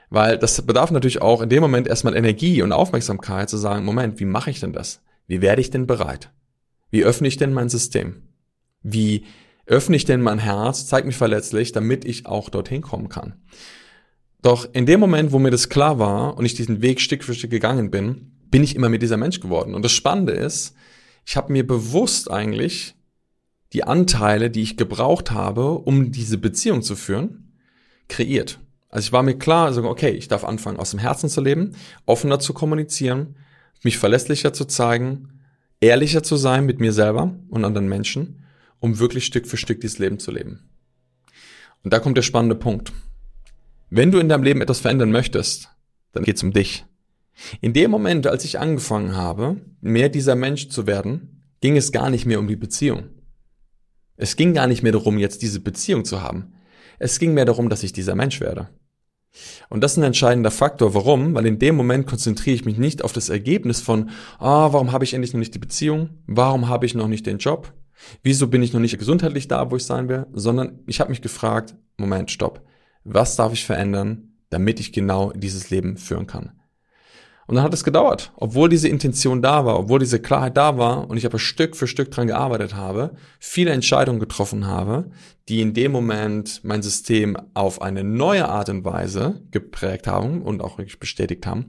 Weil 0.10 0.38
das 0.38 0.62
bedarf 0.62 0.92
natürlich 0.92 1.22
auch 1.22 1.42
in 1.42 1.50
dem 1.50 1.62
Moment 1.62 1.88
erstmal 1.88 2.16
Energie 2.16 2.62
und 2.62 2.72
Aufmerksamkeit 2.72 3.50
zu 3.50 3.58
sagen, 3.58 3.86
Moment, 3.86 4.20
wie 4.20 4.26
mache 4.26 4.50
ich 4.50 4.60
denn 4.60 4.74
das? 4.74 5.02
Wie 5.28 5.42
werde 5.42 5.62
ich 5.62 5.70
denn 5.70 5.86
bereit? 5.86 6.32
Wie 6.90 7.04
öffne 7.04 7.28
ich 7.28 7.38
denn 7.38 7.54
mein 7.54 7.70
System? 7.70 8.24
Wie 8.82 9.26
öffne 9.68 9.96
ich 9.96 10.06
denn 10.06 10.22
mein 10.22 10.40
Herz, 10.40 10.88
zeig 10.88 11.06
mich 11.06 11.18
verletzlich, 11.18 11.72
damit 11.72 12.06
ich 12.06 12.26
auch 12.26 12.50
dorthin 12.50 12.82
kommen 12.82 13.10
kann? 13.10 13.36
Doch 14.42 14.68
in 14.74 14.86
dem 14.86 15.00
Moment, 15.00 15.32
wo 15.32 15.38
mir 15.38 15.52
das 15.52 15.70
klar 15.70 16.00
war 16.00 16.38
und 16.38 16.46
ich 16.46 16.56
diesen 16.56 16.82
Weg 16.82 17.02
Stück 17.02 17.24
für 17.24 17.36
Stück 17.36 17.52
gegangen 17.52 17.92
bin, 17.92 18.39
bin 18.52 18.64
ich 18.64 18.76
immer 18.76 18.90
mit 18.90 19.02
dieser 19.02 19.18
Mensch 19.18 19.40
geworden. 19.40 19.76
Und 19.76 19.84
das 19.84 19.92
Spannende 19.92 20.34
ist, 20.34 20.76
ich 21.26 21.38
habe 21.38 21.52
mir 21.52 21.66
bewusst 21.66 22.32
eigentlich 22.32 22.96
die 23.74 23.84
Anteile, 23.84 24.50
die 24.50 24.62
ich 24.62 24.78
gebraucht 24.78 25.32
habe, 25.32 25.72
um 25.72 26.12
diese 26.12 26.38
Beziehung 26.38 26.82
zu 26.82 26.96
führen, 26.96 27.54
kreiert. 28.08 28.60
Also 28.90 29.06
ich 29.06 29.12
war 29.12 29.22
mir 29.22 29.38
klar, 29.38 29.68
also 29.68 29.84
okay, 29.84 30.10
ich 30.10 30.28
darf 30.28 30.44
anfangen, 30.44 30.78
aus 30.78 30.92
dem 30.92 31.00
Herzen 31.00 31.30
zu 31.30 31.42
leben, 31.42 31.76
offener 32.06 32.40
zu 32.40 32.54
kommunizieren, 32.54 33.36
mich 33.84 34.00
verlässlicher 34.00 34.52
zu 34.52 34.66
zeigen, 34.66 35.40
ehrlicher 35.80 36.24
zu 36.24 36.36
sein 36.36 36.66
mit 36.66 36.80
mir 36.80 36.92
selber 36.92 37.36
und 37.50 37.66
anderen 37.66 37.88
Menschen, 37.88 38.44
um 38.80 38.98
wirklich 38.98 39.26
Stück 39.26 39.48
für 39.48 39.58
Stück 39.58 39.82
dieses 39.82 40.00
Leben 40.00 40.18
zu 40.18 40.32
leben. 40.32 40.70
Und 41.84 41.94
da 41.94 42.00
kommt 42.00 42.18
der 42.18 42.24
spannende 42.24 42.56
Punkt. 42.56 42.92
Wenn 43.90 44.12
du 44.12 44.20
in 44.20 44.30
deinem 44.30 44.44
Leben 44.44 44.62
etwas 44.62 44.80
verändern 44.80 45.12
möchtest, 45.12 45.70
dann 46.12 46.24
geht's 46.24 46.44
um 46.44 46.52
dich. 46.52 46.86
In 47.62 47.74
dem 47.74 47.92
Moment, 47.92 48.28
als 48.28 48.46
ich 48.46 48.60
angefangen 48.60 49.16
habe, 49.16 49.58
mehr 49.82 50.10
dieser 50.10 50.36
Mensch 50.36 50.70
zu 50.70 50.88
werden, 50.88 51.44
ging 51.62 51.78
es 51.78 51.92
gar 51.92 52.10
nicht 52.10 52.26
mehr 52.26 52.40
um 52.40 52.48
die 52.48 52.56
Beziehung. 52.56 53.10
Es 54.16 54.36
ging 54.36 54.54
gar 54.54 54.68
nicht 54.68 54.84
mehr 54.84 54.92
darum, 54.92 55.18
jetzt 55.18 55.42
diese 55.42 55.60
Beziehung 55.60 56.04
zu 56.06 56.22
haben. 56.22 56.54
Es 57.00 57.20
ging 57.20 57.34
mehr 57.34 57.46
darum, 57.46 57.70
dass 57.70 57.84
ich 57.84 57.94
dieser 57.94 58.16
Mensch 58.16 58.42
werde. 58.42 58.70
Und 59.70 59.82
das 59.82 59.94
ist 59.94 59.98
ein 59.98 60.04
entscheidender 60.04 60.52
Faktor. 60.52 60.94
Warum? 60.94 61.34
Weil 61.36 61.46
in 61.46 61.60
dem 61.60 61.76
Moment 61.76 62.08
konzentriere 62.08 62.56
ich 62.56 62.66
mich 62.66 62.78
nicht 62.78 63.04
auf 63.04 63.14
das 63.14 63.30
Ergebnis 63.30 63.80
von, 63.80 64.10
ah, 64.40 64.74
warum 64.74 64.92
habe 64.92 65.06
ich 65.06 65.14
endlich 65.14 65.34
noch 65.34 65.40
nicht 65.40 65.54
die 65.54 65.60
Beziehung? 65.60 66.10
Warum 66.26 66.68
habe 66.68 66.86
ich 66.86 66.96
noch 66.96 67.08
nicht 67.08 67.26
den 67.26 67.38
Job? 67.38 67.74
Wieso 68.24 68.48
bin 68.48 68.64
ich 68.64 68.74
noch 68.74 68.80
nicht 68.80 68.98
gesundheitlich 68.98 69.48
da, 69.48 69.70
wo 69.72 69.76
ich 69.76 69.86
sein 69.86 70.10
will? 70.10 70.26
Sondern 70.34 70.80
ich 70.88 71.00
habe 71.00 71.12
mich 71.12 71.22
gefragt, 71.22 71.76
Moment, 71.98 72.32
stopp. 72.32 72.66
Was 73.04 73.36
darf 73.36 73.54
ich 73.54 73.66
verändern, 73.66 74.34
damit 74.50 74.80
ich 74.80 74.92
genau 74.92 75.32
dieses 75.32 75.70
Leben 75.70 75.98
führen 75.98 76.28
kann? 76.28 76.54
Und 77.50 77.56
dann 77.56 77.64
hat 77.64 77.74
es 77.74 77.84
gedauert, 77.84 78.32
obwohl 78.36 78.70
diese 78.70 78.88
Intention 78.88 79.42
da 79.42 79.66
war, 79.66 79.80
obwohl 79.80 79.98
diese 79.98 80.20
Klarheit 80.20 80.56
da 80.56 80.78
war 80.78 81.10
und 81.10 81.18
ich 81.18 81.26
aber 81.26 81.40
Stück 81.40 81.76
für 81.76 81.88
Stück 81.88 82.12
dran 82.12 82.28
gearbeitet 82.28 82.76
habe, 82.76 83.16
viele 83.40 83.72
Entscheidungen 83.72 84.20
getroffen 84.20 84.68
habe, 84.68 85.10
die 85.48 85.62
in 85.62 85.74
dem 85.74 85.92
Moment 85.92 86.64
mein 86.64 86.84
System 86.84 87.36
auf 87.56 87.82
eine 87.82 88.04
neue 88.04 88.48
Art 88.48 88.70
und 88.70 88.86
Weise 88.86 89.42
geprägt 89.50 90.06
haben 90.06 90.44
und 90.44 90.62
auch 90.62 90.78
wirklich 90.78 91.00
bestätigt 91.00 91.48
haben. 91.48 91.66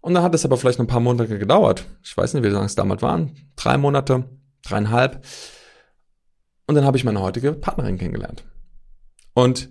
Und 0.00 0.14
dann 0.14 0.24
hat 0.24 0.34
es 0.34 0.44
aber 0.44 0.56
vielleicht 0.56 0.80
noch 0.80 0.86
ein 0.86 0.88
paar 0.88 0.98
Monate 0.98 1.38
gedauert. 1.38 1.84
Ich 2.02 2.16
weiß 2.16 2.34
nicht, 2.34 2.42
wie 2.42 2.48
lange 2.48 2.66
es 2.66 2.74
damals 2.74 3.00
waren. 3.00 3.30
Drei 3.54 3.78
Monate, 3.78 4.24
dreieinhalb. 4.64 5.24
Und 6.66 6.74
dann 6.74 6.84
habe 6.84 6.96
ich 6.96 7.04
meine 7.04 7.20
heutige 7.20 7.52
Partnerin 7.52 7.96
kennengelernt. 7.96 8.44
Und 9.34 9.68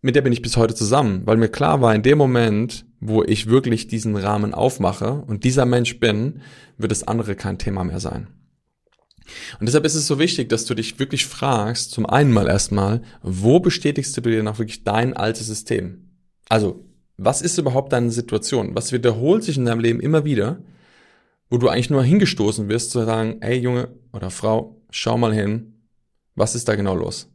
mit 0.00 0.16
der 0.16 0.22
bin 0.22 0.32
ich 0.32 0.42
bis 0.42 0.56
heute 0.56 0.74
zusammen, 0.74 1.22
weil 1.24 1.36
mir 1.36 1.50
klar 1.50 1.80
war, 1.82 1.94
in 1.94 2.02
dem 2.02 2.18
Moment, 2.18 2.84
wo 3.00 3.22
ich 3.22 3.48
wirklich 3.48 3.88
diesen 3.88 4.16
Rahmen 4.16 4.54
aufmache 4.54 5.22
und 5.26 5.44
dieser 5.44 5.66
Mensch 5.66 5.98
bin, 6.00 6.40
wird 6.78 6.92
das 6.92 7.06
andere 7.06 7.36
kein 7.36 7.58
Thema 7.58 7.84
mehr 7.84 8.00
sein. 8.00 8.28
Und 9.58 9.66
deshalb 9.66 9.84
ist 9.84 9.94
es 9.94 10.06
so 10.06 10.18
wichtig, 10.18 10.48
dass 10.48 10.64
du 10.64 10.74
dich 10.74 10.98
wirklich 10.98 11.26
fragst, 11.26 11.90
zum 11.90 12.06
einen 12.06 12.32
mal 12.32 12.46
erstmal, 12.46 13.02
wo 13.22 13.60
bestätigst 13.60 14.16
du 14.16 14.20
dir 14.20 14.42
noch 14.42 14.58
wirklich 14.58 14.84
dein 14.84 15.14
altes 15.14 15.46
System? 15.46 16.10
Also, 16.48 16.84
was 17.16 17.42
ist 17.42 17.58
überhaupt 17.58 17.92
deine 17.92 18.10
Situation? 18.10 18.74
Was 18.74 18.92
wiederholt 18.92 19.42
sich 19.42 19.56
in 19.56 19.64
deinem 19.64 19.80
Leben 19.80 20.00
immer 20.00 20.24
wieder, 20.24 20.62
wo 21.48 21.58
du 21.58 21.68
eigentlich 21.68 21.90
nur 21.90 22.04
hingestoßen 22.04 22.68
wirst, 22.68 22.90
zu 22.90 23.04
sagen, 23.04 23.38
ey 23.40 23.58
Junge 23.58 23.88
oder 24.12 24.30
Frau, 24.30 24.80
schau 24.90 25.16
mal 25.16 25.32
hin, 25.32 25.74
was 26.34 26.54
ist 26.54 26.68
da 26.68 26.76
genau 26.76 26.94
los? 26.94 27.30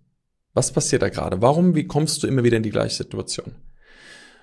Was 0.54 0.72
passiert 0.72 1.02
da 1.02 1.10
gerade? 1.10 1.42
Warum, 1.42 1.76
wie 1.76 1.88
kommst 1.88 2.22
du 2.22 2.28
immer 2.28 2.44
wieder 2.44 2.58
in 2.58 2.64
die 2.64 2.70
gleiche 2.70 2.96
Situation? 2.96 3.56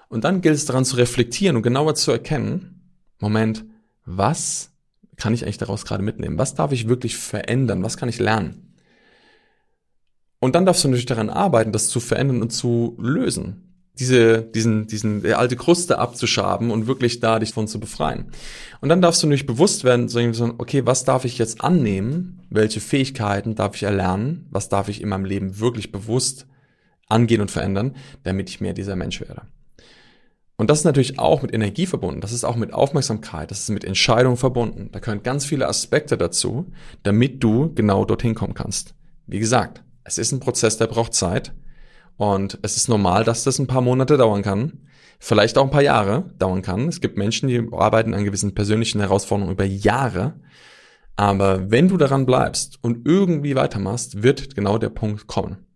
Und 0.09 0.25
dann 0.25 0.41
gilt 0.41 0.57
es 0.57 0.65
daran 0.65 0.85
zu 0.85 0.97
reflektieren 0.97 1.57
und 1.57 1.63
genauer 1.63 1.95
zu 1.95 2.11
erkennen, 2.11 2.93
Moment, 3.21 3.65
was 4.05 4.71
kann 5.17 5.35
ich 5.35 5.45
eigentlich 5.45 5.59
daraus 5.59 5.85
gerade 5.85 6.03
mitnehmen? 6.03 6.39
Was 6.39 6.55
darf 6.55 6.73
ich 6.73 6.89
wirklich 6.89 7.17
verändern? 7.17 7.83
Was 7.83 7.97
kann 7.97 8.09
ich 8.09 8.19
lernen? 8.19 8.75
Und 10.41 10.55
dann 10.55 10.65
darfst 10.65 10.85
du 10.85 10.89
natürlich 10.89 11.07
daran 11.07 11.31
arbeiten, 11.31 11.73
das 11.73 11.89
zu 11.89 12.01
verändern 12.01 12.43
und 12.43 12.51
zu 12.51 12.97
lösen. 13.01 13.65
diese, 13.99 14.43
diesen, 14.43 14.87
diesen 14.87 15.23
die 15.23 15.35
alte 15.35 15.57
Kruste 15.57 15.99
abzuschaben 15.99 16.71
und 16.71 16.87
wirklich 16.87 17.21
da 17.21 17.39
dich 17.39 17.53
von 17.53 17.67
zu 17.67 17.81
befreien. 17.81 18.27
Und 18.81 18.89
dann 18.89 19.03
darfst 19.03 19.23
du 19.23 19.27
nicht 19.27 19.47
bewusst 19.47 19.85
werden, 19.85 20.09
okay, 20.59 20.87
was 20.87 21.05
darf 21.05 21.25
ich 21.25 21.39
jetzt 21.39 21.63
annehmen? 21.63 22.41
Welche 22.49 22.81
Fähigkeiten 22.81 23.55
darf 23.55 23.75
ich 23.75 23.83
erlernen? 23.83 24.47
Was 24.51 24.69
darf 24.69 24.89
ich 24.89 25.03
in 25.03 25.09
meinem 25.09 25.25
Leben 25.25 25.59
wirklich 25.59 25.91
bewusst 25.91 26.47
angehen 27.09 27.41
und 27.41 27.51
verändern, 27.51 27.97
damit 28.23 28.49
ich 28.51 28.61
mehr 28.61 28.75
dieser 28.75 28.97
Mensch 28.97 29.21
werde? 29.21 29.43
Und 30.61 30.69
das 30.71 30.81
ist 30.81 30.85
natürlich 30.85 31.21
auch 31.21 31.43
mit 31.43 31.55
Energie 31.55 31.87
verbunden. 31.87 32.21
Das 32.21 32.33
ist 32.33 32.43
auch 32.43 32.57
mit 32.57 32.75
Aufmerksamkeit. 32.75 33.53
Das 33.53 33.61
ist 33.61 33.71
mit 33.71 33.85
Entscheidungen 33.85 34.37
verbunden. 34.37 34.89
Da 34.91 34.99
gehören 34.99 35.23
ganz 35.23 35.45
viele 35.45 35.69
Aspekte 35.69 36.19
dazu, 36.19 36.73
damit 37.05 37.45
du 37.45 37.73
genau 37.75 38.05
dorthin 38.05 38.35
kommen 38.35 38.55
kannst. 38.55 38.97
Wie 39.29 39.39
gesagt, 39.39 39.85
es 40.03 40.19
ist 40.19 40.33
ein 40.33 40.41
Prozess, 40.41 40.77
der 40.77 40.89
braucht 40.89 41.15
Zeit. 41.15 41.55
Und 42.17 42.59
es 42.63 42.77
ist 42.77 42.89
normal, 42.89 43.23
dass 43.23 43.45
das 43.45 43.61
ein 43.61 43.69
paar 43.69 43.83
Monate 43.83 44.17
dauern 44.17 44.43
kann. 44.43 44.81
Vielleicht 45.21 45.57
auch 45.59 45.65
ein 45.65 45.71
paar 45.71 45.83
Jahre 45.83 46.35
dauern 46.41 46.63
kann. 46.63 46.89
Es 46.89 47.01
gibt 47.01 47.17
Menschen, 47.17 47.49
die 47.49 47.65
arbeiten 47.71 48.13
an 48.13 48.25
gewissen 48.25 48.55
persönlichen 48.55 48.99
Herausforderungen 48.99 49.53
über 49.53 49.65
Jahre. 49.65 50.41
Aber 51.15 51.71
wenn 51.71 51.87
du 51.87 51.97
daran 51.97 52.27
bleibst 52.27 52.79
und 52.83 53.07
irgendwie 53.07 53.55
weitermachst, 53.55 54.25
wird 54.25 54.57
genau 54.57 54.79
der 54.79 54.91
Punkt 54.91 55.29
kommen. 55.29 55.68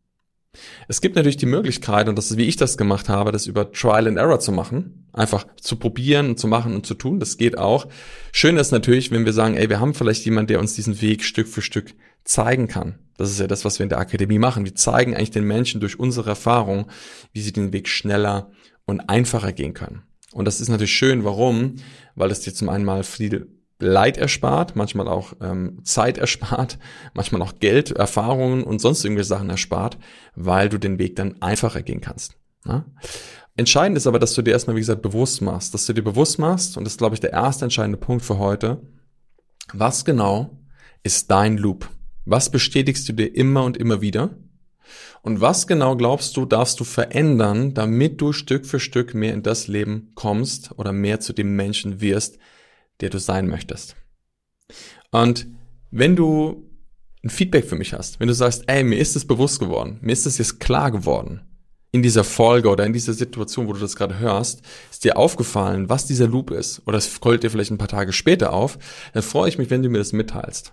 Es 0.89 1.01
gibt 1.01 1.17
natürlich 1.17 1.39
die 1.39 1.47
Möglichkeit, 1.47 2.09
und 2.09 2.17
das 2.17 2.31
ist 2.31 2.37
wie 2.37 2.45
ich 2.45 2.57
das 2.57 2.77
gemacht 2.77 3.09
habe, 3.09 3.33
das 3.33 3.47
über 3.47 3.73
Trial 3.73 4.07
and 4.07 4.19
Error 4.19 4.41
zu 4.41 4.53
machen. 4.53 5.09
Einfach 5.13 5.47
zu 5.61 5.77
probieren 5.77 6.31
und 6.31 6.39
zu 6.39 6.47
machen 6.47 6.75
und 6.75 6.87
zu 6.87 6.95
tun. 6.95 7.21
Das 7.21 7.37
geht 7.37 7.59
auch. 7.59 7.87
Schön 8.33 8.57
ist 8.57 8.73
natürlich, 8.73 9.11
wenn 9.11 9.25
wir 9.25 9.33
sagen, 9.33 9.55
ey, 9.55 9.69
wir 9.69 9.81
haben 9.81 9.95
vielleicht 9.95 10.25
jemand, 10.25 10.51
der 10.51 10.61
uns 10.61 10.75
diesen 10.75 11.01
Weg 11.01 11.25
Stück 11.25 11.49
für 11.49 11.63
Stück 11.63 11.95
zeigen 12.25 12.69
kann. 12.69 12.99
Das 13.17 13.31
ist 13.31 13.41
ja 13.41 13.47
das, 13.47 13.65
was 13.65 13.79
wir 13.79 13.85
in 13.85 13.91
der 13.91 13.99
Akademie 13.99 14.39
machen. 14.39 14.65
Wir 14.65 14.75
zeigen 14.75 15.15
eigentlich 15.15 15.31
den 15.31 15.47
Menschen 15.47 15.81
durch 15.81 15.99
unsere 15.99 16.31
Erfahrung, 16.31 16.91
wie 17.33 17.41
sie 17.41 17.53
den 17.53 17.73
Weg 17.73 17.89
schneller 17.89 18.51
und 18.85 19.01
einfacher 19.01 19.53
gehen 19.53 19.75
können. 19.75 20.03
Und 20.33 20.47
das 20.47 20.61
ist 20.61 20.69
natürlich 20.69 20.95
schön. 20.95 21.25
Warum? 21.25 21.77
Weil 22.15 22.31
es 22.31 22.41
dir 22.41 22.55
zum 22.55 22.69
einen 22.69 22.85
mal 22.85 23.05
viel 23.05 23.49
Leid 23.83 24.17
erspart, 24.17 24.77
manchmal 24.77 25.09
auch 25.09 25.35
ähm, 25.41 25.81
Zeit 25.85 26.19
erspart, 26.19 26.79
manchmal 27.15 27.43
auch 27.43 27.59
Geld, 27.59 27.91
Erfahrungen 27.91 28.65
und 28.65 28.81
sonst 28.81 29.05
irgendwelche 29.05 29.29
Sachen 29.29 29.51
erspart, 29.51 29.99
weil 30.35 30.69
du 30.69 30.79
den 30.79 30.99
Weg 30.99 31.17
dann 31.17 31.41
einfacher 31.43 31.83
gehen 31.83 32.01
kannst. 32.01 32.37
Ne? 32.65 32.85
Entscheidend 33.57 33.99
ist 33.99 34.07
aber, 34.07 34.19
dass 34.19 34.35
du 34.35 34.43
dir 34.43 34.53
erstmal, 34.53 34.77
wie 34.77 34.81
gesagt, 34.81 35.03
bewusst 35.03 35.43
machst, 35.43 35.75
dass 35.75 35.85
du 35.87 35.93
dir 35.93 36.03
bewusst 36.03 36.39
machst, 36.39 36.77
und 36.77 36.85
das 36.85 36.95
ist, 36.95 36.99
glaube 36.99 37.15
ich, 37.15 37.21
der 37.21 37.33
erste 37.33 37.65
entscheidende 37.65 37.99
Punkt 37.99 38.25
für 38.25 38.39
heute, 38.39 38.81
was 39.75 40.05
genau 40.05 40.59
ist 41.03 41.31
dein 41.31 41.59
Loop? 41.59 41.89
Was 42.25 42.51
bestätigst 42.51 43.09
du 43.09 43.13
dir 43.13 43.35
immer 43.35 43.65
und 43.65 43.77
immer 43.77 44.01
wieder? 44.01 44.31
Und 45.23 45.41
was 45.41 45.67
genau 45.67 45.97
glaubst 45.97 46.37
du, 46.37 46.47
darfst 46.47 46.81
du 46.81 46.85
verändern, 46.85 47.75
damit 47.75 48.21
du 48.21 48.33
Stück 48.33 48.67
für 48.67 48.81
Stück 48.81 49.15
mehr 49.15 49.35
in 49.35 49.43
das 49.43 49.69
Leben 49.69 50.13
kommst 50.15 50.73
oder 50.77 50.93
mehr 50.93 51.21
zu 51.21 51.33
dem 51.33 51.55
Menschen 51.55 52.01
wirst, 52.01 52.39
der 53.01 53.11
du 53.11 53.19
sein 53.19 53.49
möchtest? 53.49 53.97
Und 55.11 55.47
wenn 55.91 56.17
du 56.17 56.69
ein 57.25 57.31
Feedback 57.31 57.65
für 57.65 57.77
mich 57.77 57.93
hast, 57.93 58.19
wenn 58.21 58.29
du 58.29 58.35
sagst, 58.35 58.65
ey, 58.67 58.83
mir 58.83 58.99
ist 58.99 59.17
es 59.17 59.27
bewusst 59.27 59.61
geworden, 59.61 59.99
mir 60.01 60.13
ist 60.13 60.27
es 60.27 60.39
jetzt 60.39 60.61
klar 60.61 60.91
geworden, 60.91 61.43
in 61.93 62.03
dieser 62.03 62.25
Folge 62.25 62.71
oder 62.71 62.87
in 62.87 62.95
dieser 62.95 63.13
Situation, 63.13 63.69
wo 63.69 63.75
du 63.75 63.81
das 63.81 63.97
gerade 63.97 64.19
hörst, 64.19 64.63
ist 64.91 65.05
dir 65.05 65.19
aufgefallen, 65.19 65.91
was 65.91 66.07
dieser 66.07 66.27
Loop 66.27 66.51
ist, 66.51 66.81
oder 66.87 66.97
es 66.97 67.21
kommt 67.21 67.43
dir 67.43 67.51
vielleicht 67.51 67.71
ein 67.71 67.79
paar 67.79 67.89
Tage 67.89 68.13
später 68.13 68.53
auf, 68.53 68.79
dann 69.13 69.23
freue 69.23 69.51
ich 69.51 69.59
mich, 69.59 69.69
wenn 69.69 69.83
du 69.83 69.91
mir 69.91 69.99
das 69.99 70.13
mitteilst 70.13 70.73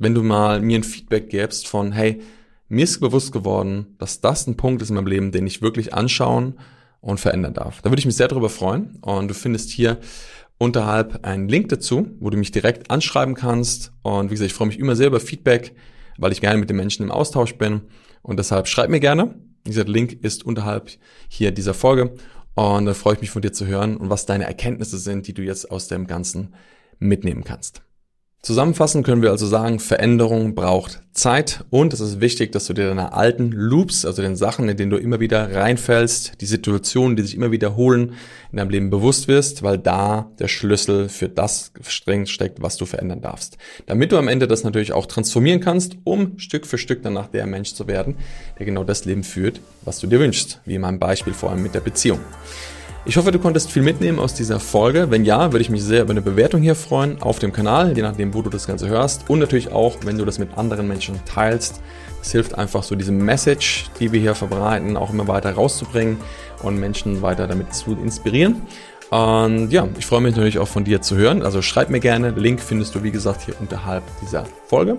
wenn 0.00 0.14
du 0.14 0.22
mal 0.22 0.60
mir 0.60 0.78
ein 0.78 0.84
Feedback 0.84 1.28
gibst 1.28 1.68
von, 1.68 1.92
hey, 1.92 2.22
mir 2.68 2.84
ist 2.84 3.00
bewusst 3.00 3.32
geworden, 3.32 3.96
dass 3.98 4.22
das 4.22 4.46
ein 4.46 4.56
Punkt 4.56 4.80
ist 4.80 4.88
in 4.88 4.96
meinem 4.96 5.06
Leben, 5.06 5.30
den 5.30 5.46
ich 5.46 5.60
wirklich 5.60 5.92
anschauen 5.92 6.58
und 7.00 7.20
verändern 7.20 7.52
darf. 7.52 7.82
Da 7.82 7.90
würde 7.90 8.00
ich 8.00 8.06
mich 8.06 8.16
sehr 8.16 8.28
darüber 8.28 8.48
freuen. 8.48 8.96
Und 9.02 9.28
du 9.28 9.34
findest 9.34 9.70
hier 9.70 9.98
unterhalb 10.60 11.24
einen 11.24 11.48
Link 11.48 11.70
dazu, 11.70 12.10
wo 12.20 12.28
du 12.28 12.36
mich 12.36 12.52
direkt 12.52 12.90
anschreiben 12.90 13.34
kannst. 13.34 13.92
Und 14.02 14.26
wie 14.26 14.34
gesagt, 14.34 14.50
ich 14.50 14.54
freue 14.54 14.68
mich 14.68 14.78
immer 14.78 14.94
sehr 14.94 15.06
über 15.06 15.18
Feedback, 15.18 15.74
weil 16.18 16.32
ich 16.32 16.42
gerne 16.42 16.58
mit 16.58 16.68
den 16.68 16.76
Menschen 16.76 17.02
im 17.02 17.10
Austausch 17.10 17.54
bin. 17.54 17.80
Und 18.20 18.38
deshalb 18.38 18.68
schreib 18.68 18.90
mir 18.90 19.00
gerne. 19.00 19.34
Dieser 19.66 19.84
Link 19.84 20.12
ist 20.22 20.44
unterhalb 20.44 20.90
hier 21.28 21.50
dieser 21.50 21.72
Folge. 21.72 22.14
Und 22.54 22.84
dann 22.84 22.94
freue 22.94 23.14
ich 23.14 23.20
mich 23.22 23.30
von 23.30 23.40
dir 23.40 23.52
zu 23.52 23.66
hören 23.66 23.96
und 23.96 24.10
was 24.10 24.26
deine 24.26 24.44
Erkenntnisse 24.44 24.98
sind, 24.98 25.26
die 25.26 25.32
du 25.32 25.42
jetzt 25.42 25.70
aus 25.70 25.88
dem 25.88 26.06
Ganzen 26.06 26.54
mitnehmen 26.98 27.42
kannst. 27.42 27.80
Zusammenfassend 28.42 29.04
können 29.04 29.20
wir 29.20 29.32
also 29.32 29.46
sagen, 29.46 29.80
Veränderung 29.80 30.54
braucht 30.54 31.02
Zeit 31.12 31.62
und 31.68 31.92
es 31.92 32.00
ist 32.00 32.22
wichtig, 32.22 32.52
dass 32.52 32.64
du 32.64 32.72
dir 32.72 32.88
deine 32.88 33.12
alten 33.12 33.52
Loops, 33.52 34.06
also 34.06 34.22
den 34.22 34.34
Sachen, 34.34 34.66
in 34.66 34.78
denen 34.78 34.90
du 34.90 34.96
immer 34.96 35.20
wieder 35.20 35.54
reinfällst, 35.54 36.40
die 36.40 36.46
Situationen, 36.46 37.16
die 37.16 37.22
sich 37.22 37.34
immer 37.34 37.50
wiederholen, 37.50 38.14
in 38.50 38.56
deinem 38.56 38.70
Leben 38.70 38.88
bewusst 38.88 39.28
wirst, 39.28 39.62
weil 39.62 39.76
da 39.76 40.30
der 40.38 40.48
Schlüssel 40.48 41.10
für 41.10 41.28
das 41.28 41.72
streng 41.86 42.24
steckt, 42.24 42.62
was 42.62 42.78
du 42.78 42.86
verändern 42.86 43.20
darfst. 43.20 43.58
Damit 43.84 44.10
du 44.10 44.16
am 44.16 44.28
Ende 44.28 44.48
das 44.48 44.64
natürlich 44.64 44.94
auch 44.94 45.04
transformieren 45.04 45.60
kannst, 45.60 45.98
um 46.04 46.38
Stück 46.38 46.64
für 46.64 46.78
Stück 46.78 47.02
danach 47.02 47.26
der 47.26 47.46
Mensch 47.46 47.74
zu 47.74 47.88
werden, 47.88 48.16
der 48.58 48.64
genau 48.64 48.84
das 48.84 49.04
Leben 49.04 49.22
führt, 49.22 49.60
was 49.82 49.98
du 49.98 50.06
dir 50.06 50.18
wünschst, 50.18 50.62
wie 50.64 50.76
in 50.76 50.80
meinem 50.80 50.98
Beispiel 50.98 51.34
vor 51.34 51.50
allem 51.50 51.62
mit 51.62 51.74
der 51.74 51.80
Beziehung. 51.80 52.20
Ich 53.06 53.16
hoffe, 53.16 53.32
du 53.32 53.38
konntest 53.38 53.72
viel 53.72 53.82
mitnehmen 53.82 54.18
aus 54.18 54.34
dieser 54.34 54.60
Folge. 54.60 55.10
Wenn 55.10 55.24
ja, 55.24 55.52
würde 55.52 55.62
ich 55.62 55.70
mich 55.70 55.82
sehr 55.82 56.02
über 56.02 56.10
eine 56.10 56.20
Bewertung 56.20 56.60
hier 56.60 56.74
freuen 56.74 57.20
auf 57.22 57.38
dem 57.38 57.50
Kanal, 57.50 57.96
je 57.96 58.02
nachdem, 58.02 58.34
wo 58.34 58.42
du 58.42 58.50
das 58.50 58.66
Ganze 58.66 58.88
hörst. 58.88 59.30
Und 59.30 59.38
natürlich 59.38 59.72
auch, 59.72 59.96
wenn 60.04 60.18
du 60.18 60.26
das 60.26 60.38
mit 60.38 60.58
anderen 60.58 60.86
Menschen 60.86 61.18
teilst. 61.24 61.80
Es 62.20 62.32
hilft 62.32 62.58
einfach 62.58 62.82
so 62.82 62.94
diese 62.94 63.10
Message, 63.10 63.86
die 63.98 64.12
wir 64.12 64.20
hier 64.20 64.34
verbreiten, 64.34 64.98
auch 64.98 65.14
immer 65.14 65.26
weiter 65.28 65.50
rauszubringen 65.52 66.18
und 66.62 66.78
Menschen 66.78 67.22
weiter 67.22 67.46
damit 67.46 67.74
zu 67.74 67.92
inspirieren. 67.92 68.60
Und 69.08 69.70
ja, 69.70 69.88
ich 69.98 70.04
freue 70.04 70.20
mich 70.20 70.36
natürlich 70.36 70.58
auch 70.58 70.68
von 70.68 70.84
dir 70.84 71.00
zu 71.00 71.16
hören. 71.16 71.42
Also 71.42 71.62
schreib 71.62 71.88
mir 71.88 72.00
gerne. 72.00 72.30
Link 72.30 72.60
findest 72.60 72.94
du, 72.94 73.02
wie 73.02 73.10
gesagt, 73.10 73.40
hier 73.46 73.54
unterhalb 73.60 74.04
dieser 74.20 74.44
Folge. 74.66 74.98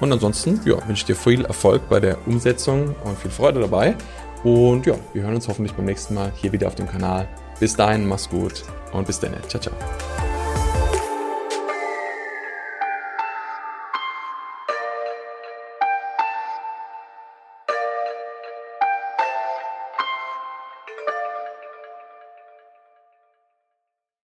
Und 0.00 0.12
ansonsten, 0.12 0.60
ja, 0.66 0.74
wünsche 0.86 1.00
ich 1.00 1.04
dir 1.06 1.16
viel 1.16 1.46
Erfolg 1.46 1.88
bei 1.88 1.98
der 1.98 2.18
Umsetzung 2.26 2.94
und 3.04 3.18
viel 3.18 3.30
Freude 3.30 3.60
dabei. 3.60 3.96
Und 4.44 4.86
ja, 4.86 4.94
wir 5.12 5.22
hören 5.22 5.34
uns 5.34 5.48
hoffentlich 5.48 5.74
beim 5.74 5.86
nächsten 5.86 6.14
Mal 6.14 6.32
hier 6.36 6.52
wieder 6.52 6.68
auf 6.68 6.74
dem 6.74 6.88
Kanal. 6.88 7.28
Bis 7.60 7.74
dahin, 7.74 8.06
mach's 8.06 8.28
gut 8.28 8.64
und 8.92 9.06
bis 9.06 9.18
dann. 9.18 9.32
Ciao, 9.48 9.60
ciao. 9.60 9.74